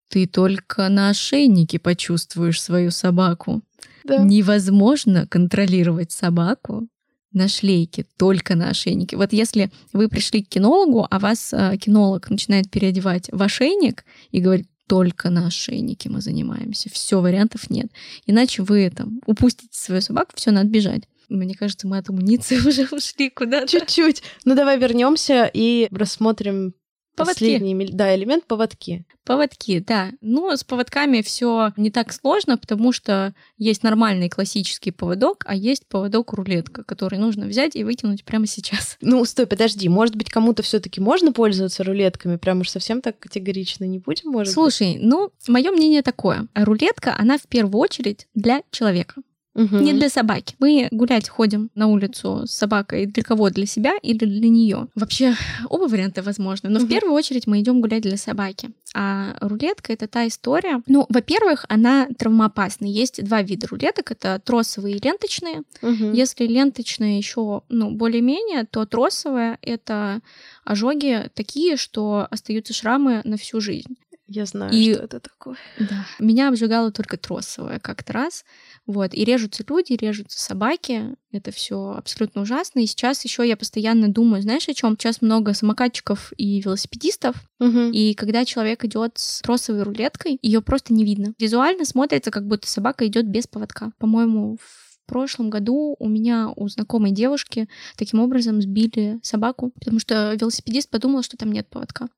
[0.10, 3.62] ты только на ошейнике почувствуешь свою собаку.
[4.08, 4.24] Да.
[4.24, 6.88] Невозможно контролировать собаку
[7.34, 9.18] на шлейке, только на ошейнике.
[9.18, 14.40] Вот если вы пришли к кинологу, а вас э, кинолог начинает переодевать в ошейник и
[14.40, 17.92] говорит, только на ошейнике мы занимаемся, все, вариантов нет.
[18.26, 21.04] Иначе вы там упустите свою собаку, все, надо бежать.
[21.28, 23.68] Мне кажется, мы от амуниции уже ушли куда-то.
[23.68, 24.24] Чуть-чуть.
[24.46, 26.74] Ну давай вернемся и рассмотрим
[27.18, 27.40] Поводки.
[27.40, 29.04] последний да, элемент поводки.
[29.26, 30.12] Поводки, да.
[30.22, 35.88] Ну, с поводками все не так сложно, потому что есть нормальный классический поводок, а есть
[35.88, 38.98] поводок рулетка, который нужно взять и выкинуть прямо сейчас.
[39.02, 42.38] Ну, стой, подожди, может быть, кому-то все-таки можно пользоваться рулетками?
[42.38, 45.04] Прям уж совсем так категорично не будем, может Слушай, быть?
[45.04, 46.48] ну, мое мнение такое.
[46.54, 49.16] Рулетка, она в первую очередь для человека.
[49.58, 49.78] Угу.
[49.78, 50.56] Не для собаки.
[50.60, 53.50] Мы гулять ходим на улицу с собакой для кого?
[53.50, 54.88] Для себя или для нее?
[54.94, 55.36] Вообще
[55.68, 56.70] оба варианта возможны.
[56.70, 56.86] Но угу.
[56.86, 58.70] в первую очередь мы идем гулять для собаки.
[58.94, 60.82] А рулетка это та история.
[60.88, 62.86] Ну, во-первых, она травмоопасна.
[62.86, 65.64] Есть два вида рулеток: это тросовые и ленточные.
[65.82, 66.14] Угу.
[66.14, 70.20] Если ленточные еще ну, более-менее, то тросовая это
[70.64, 73.98] ожоги такие, что остаются шрамы на всю жизнь.
[74.28, 75.56] Я знаю, и, что это такое.
[75.80, 76.06] Да.
[76.20, 78.44] Меня обжигало только тросовое как-то раз.
[78.86, 79.14] Вот.
[79.14, 81.16] И режутся люди, режутся собаки.
[81.32, 82.80] Это все абсолютно ужасно.
[82.80, 84.98] И сейчас еще я постоянно думаю, знаешь, о чем?
[84.98, 87.38] Сейчас много самокатчиков и велосипедистов.
[87.60, 87.92] Угу.
[87.94, 91.34] И когда человек идет с тросовой рулеткой, ее просто не видно.
[91.40, 93.92] Визуально смотрится, как будто собака идет без поводка.
[93.98, 100.34] По-моему, в прошлом году у меня у знакомой девушки таким образом сбили собаку, потому что
[100.34, 102.10] велосипедист подумал, что там нет поводка.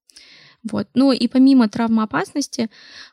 [0.69, 0.87] Вот.
[0.93, 2.69] Ну и помимо травмоопасности,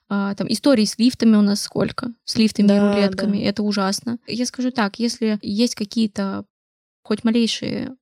[0.08, 2.12] а, там истории с лифтами у нас сколько?
[2.24, 3.38] С лифтами да, и рулетками.
[3.38, 3.44] Да.
[3.44, 4.18] Это ужасно.
[4.26, 6.44] Я скажу так, если есть какие-то
[7.02, 7.96] хоть малейшие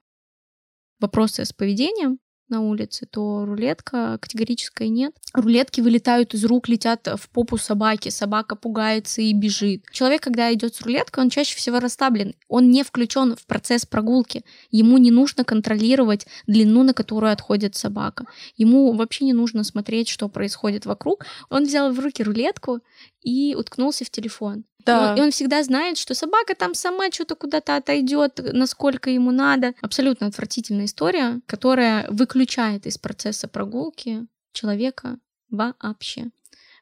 [0.99, 2.19] вопросы с поведением,
[2.55, 5.15] на улице, то рулетка категорическая нет.
[5.33, 9.85] Рулетки вылетают из рук, летят в попу собаки, собака пугается и бежит.
[9.91, 14.45] Человек, когда идет с рулеткой, он чаще всего расслаблен, он не включен в процесс прогулки.
[14.71, 18.27] Ему не нужно контролировать длину, на которую отходит собака.
[18.57, 21.27] Ему вообще не нужно смотреть, что происходит вокруг.
[21.51, 22.81] Он взял в руки рулетку
[23.23, 24.65] и уткнулся в телефон.
[24.85, 25.09] Да.
[25.09, 29.31] И, он, и он всегда знает, что собака там сама что-то куда-то отойдет, насколько ему
[29.31, 29.75] надо.
[29.81, 35.19] Абсолютно отвратительная история, которая выключает из процесса прогулки человека
[35.51, 36.31] вообще.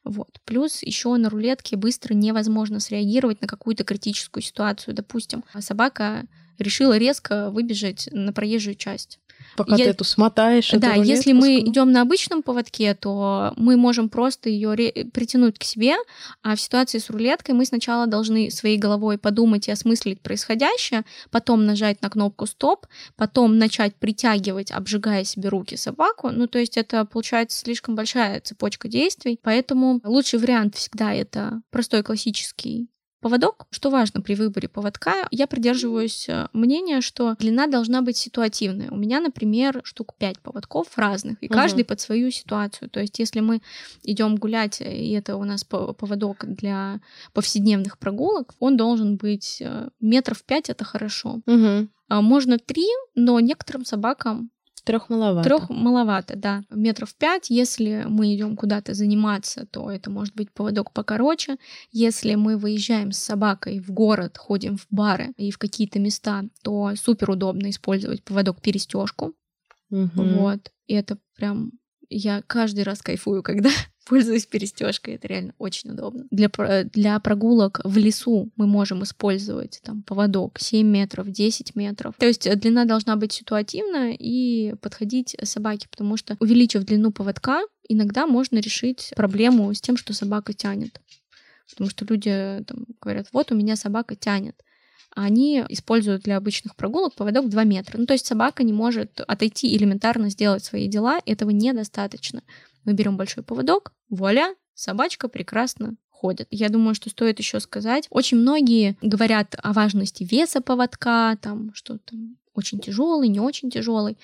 [0.05, 0.41] Вот.
[0.45, 4.95] Плюс еще на рулетке быстро невозможно среагировать на какую-то критическую ситуацию.
[4.95, 6.27] Допустим, собака
[6.59, 9.21] решила резко выбежать на проезжую часть.
[9.57, 9.85] Пока я...
[9.85, 10.71] ты эту смотаешь.
[10.73, 14.93] Да, эту если мы идем на обычном поводке, то мы можем просто ее ре...
[15.13, 15.95] притянуть к себе,
[16.43, 21.67] а в ситуации с рулеткой мы сначала должны своей головой подумать и осмыслить происходящее, потом
[21.67, 22.87] нажать на кнопку стоп,
[23.17, 26.31] потом начать притягивать, обжигая себе руки собаку.
[26.31, 32.03] Ну, то есть это получается слишком большая цепочка действий, поэтому лучший вариант всегда это простой
[32.03, 32.92] классический
[33.23, 38.91] Поводок, что важно при выборе поводка, я придерживаюсь э, мнения, что длина должна быть ситуативная.
[38.91, 41.55] У меня, например, штук 5 поводков разных, и угу.
[41.55, 42.91] каждый под свою ситуацию.
[42.91, 43.63] То есть, если мы
[44.03, 47.01] идем гулять, и это у нас поводок для
[47.33, 51.43] повседневных прогулок, он должен быть э, метров 5, это хорошо.
[51.47, 51.89] Угу.
[52.09, 54.51] Можно три, но некоторым собакам
[54.85, 55.49] Трех маловато.
[55.49, 56.65] Трех маловато, да.
[56.71, 57.51] Метров пять.
[57.51, 61.57] Если мы идем куда-то заниматься, то это может быть поводок покороче.
[61.93, 66.93] Если мы выезжаем с собакой в город, ходим в бары и в какие-то места, то
[66.97, 69.35] супер удобно использовать поводок перестежку.
[69.91, 70.11] Угу.
[70.15, 70.73] Вот.
[70.87, 71.73] И это прям
[72.09, 73.71] я каждый раз кайфую, когда
[74.05, 75.15] пользуюсь перестежкой.
[75.15, 76.27] Это реально очень удобно.
[76.31, 76.51] Для,
[76.93, 82.15] для прогулок в лесу мы можем использовать там поводок 7 метров, 10 метров.
[82.19, 88.27] То есть длина должна быть ситуативна и подходить собаке, потому что увеличив длину поводка, иногда
[88.27, 91.01] можно решить проблему с тем, что собака тянет.
[91.71, 94.57] Потому что люди там, говорят, вот у меня собака тянет
[95.15, 97.99] они используют для обычных прогулок поводок 2 метра.
[97.99, 102.43] Ну, то есть собака не может отойти элементарно сделать свои дела, этого недостаточно.
[102.85, 106.47] Мы берем большой поводок, вуаля, собачка прекрасно ходит.
[106.51, 108.07] Я думаю, что стоит еще сказать.
[108.11, 114.19] Очень многие говорят о важности веса поводка, там что там очень тяжелый, не очень тяжелый.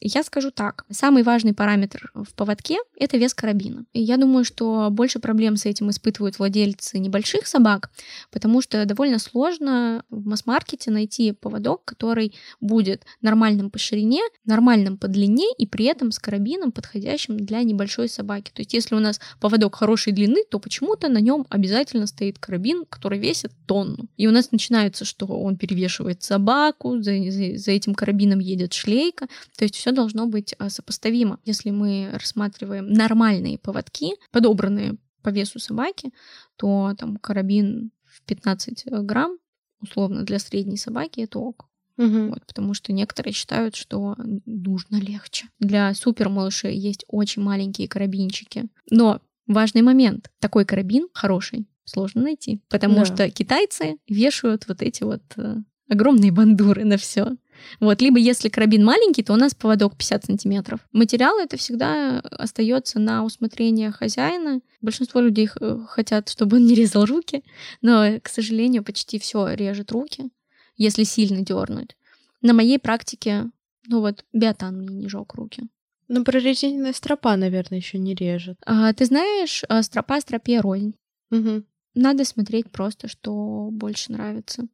[0.00, 3.84] Я скажу так, самый важный параметр в поводке— это вес карабина.
[3.92, 7.90] И я думаю, что больше проблем с этим испытывают владельцы небольших собак,
[8.30, 15.08] потому что довольно сложно в масс-маркете найти поводок, который будет нормальным по ширине, нормальным по
[15.08, 18.50] длине и при этом с карабином, подходящим для небольшой собаки.
[18.54, 22.84] То есть если у нас поводок хорошей длины, то почему-то на нем обязательно стоит карабин,
[22.88, 24.06] который весит тонну.
[24.16, 29.26] И у нас начинается, что он перевешивает собаку, за, за, за этим карабином едет шлейка.
[29.56, 31.40] То есть все должно быть а, сопоставимо.
[31.44, 36.12] Если мы рассматриваем нормальные поводки, подобранные по весу собаки,
[36.56, 39.38] то там карабин в 15 грамм,
[39.80, 41.66] условно, для средней собаки это ок.
[41.96, 42.28] Угу.
[42.28, 44.16] Вот, потому что некоторые считают, что
[44.46, 45.48] нужно легче.
[45.60, 48.64] Для супер малышей есть очень маленькие карабинчики.
[48.90, 50.30] Но важный момент.
[50.40, 53.04] Такой карабин хороший сложно найти, потому да.
[53.04, 55.56] что китайцы вешают вот эти вот э,
[55.88, 57.36] огромные бандуры на все.
[57.80, 60.80] Вот, либо если карабин маленький, то у нас поводок 50 сантиметров.
[60.92, 64.60] Материал это всегда остается на усмотрение хозяина.
[64.80, 65.48] Большинство людей
[65.88, 67.44] хотят, чтобы он не резал руки,
[67.82, 70.30] но, к сожалению, почти все режет руки,
[70.76, 71.96] если сильно дернуть.
[72.42, 73.50] На моей практике,
[73.86, 75.62] ну вот, биотан мне не жег руки.
[76.08, 78.58] Ну, прорезиненная стропа, наверное, еще не режет.
[78.66, 80.94] А, ты знаешь, а, стропа стропе рознь.
[81.30, 81.64] Угу.
[81.94, 84.66] Надо смотреть просто, что больше нравится.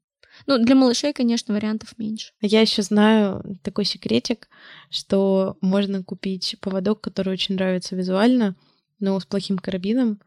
[0.47, 2.33] Ну, для малышей, конечно, вариантов меньше.
[2.41, 4.49] Я еще знаю такой секретик,
[4.91, 8.57] что можно купить поводок, который очень нравится визуально,
[8.99, 10.21] но с плохим карабином,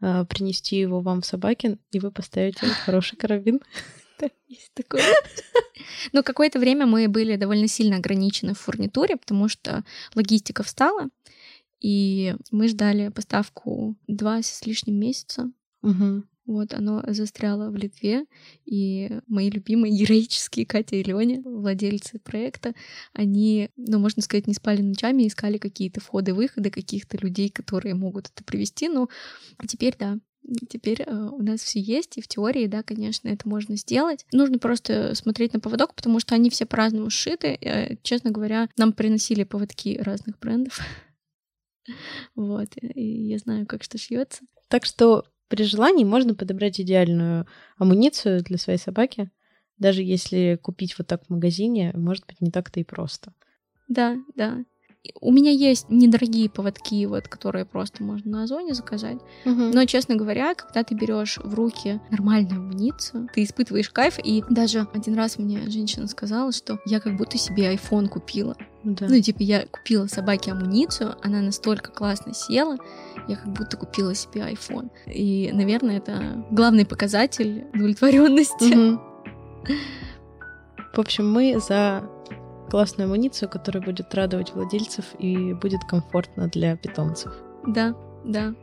[0.00, 3.60] а, принести его вам в собаке, и вы поставите хороший карабин.
[4.48, 5.02] Есть такое.
[6.12, 9.84] Но какое-то время мы были довольно сильно ограничены в фурнитуре, потому что
[10.14, 11.08] логистика встала,
[11.80, 15.50] и мы ждали поставку два с лишним месяца.
[15.82, 16.24] Угу.
[16.50, 18.24] Вот, оно застряло в Литве,
[18.64, 22.74] и мои любимые героические Катя и Леня, владельцы проекта,
[23.12, 28.42] они, ну, можно сказать, не спали ночами, искали какие-то входы-выходы каких-то людей, которые могут это
[28.42, 28.88] привести.
[28.88, 29.08] Ну,
[29.68, 30.18] теперь, да,
[30.68, 34.26] Теперь э, у нас все есть, и в теории, да, конечно, это можно сделать.
[34.32, 37.58] Нужно просто смотреть на поводок, потому что они все по-разному сшиты.
[37.60, 40.80] Э, честно говоря, нам приносили поводки разных брендов.
[42.34, 44.42] Вот, и я знаю, как что шьется.
[44.68, 47.46] Так что при желании можно подобрать идеальную
[47.76, 49.30] амуницию для своей собаки,
[49.78, 53.34] даже если купить вот так в магазине, может быть, не так-то и просто.
[53.88, 54.64] Да, да.
[55.22, 59.16] У меня есть недорогие поводки, вот, которые просто можно на Озоне заказать.
[59.46, 59.70] Угу.
[59.72, 64.18] Но, честно говоря, когда ты берешь в руки нормальную амуницию, ты испытываешь кайф.
[64.22, 68.56] И даже один раз мне женщина сказала, что я как будто себе iPhone купила.
[68.84, 69.06] Да.
[69.08, 72.76] Ну, типа, я купила собаке амуницию, она настолько классно села,
[73.26, 74.90] я как будто купила себе iPhone.
[75.06, 78.92] И, наверное, это главный показатель удовлетворенности.
[78.92, 79.00] Угу.
[80.94, 82.02] В общем, мы за
[82.70, 87.32] классную амуницию, которая будет радовать владельцев и будет комфортно для питомцев.
[87.66, 87.94] Да,
[88.24, 88.54] да.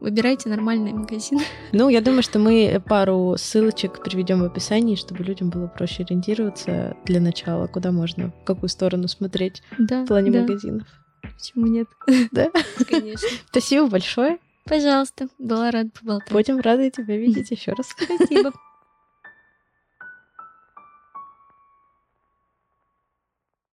[0.00, 1.40] Выбирайте нормальный магазин.
[1.72, 6.96] Ну, я думаю, что мы пару ссылочек приведем в описании, чтобы людям было проще ориентироваться
[7.04, 10.40] для начала, куда можно, в какую сторону смотреть да, в плане да.
[10.40, 10.86] магазинов.
[11.22, 11.88] Почему нет?
[12.32, 12.50] Да?
[12.88, 13.28] Конечно.
[13.50, 14.38] Спасибо большое.
[14.64, 16.32] Пожалуйста, была рада поболтать.
[16.32, 17.88] Будем рады тебя видеть еще раз.
[17.88, 18.52] Спасибо.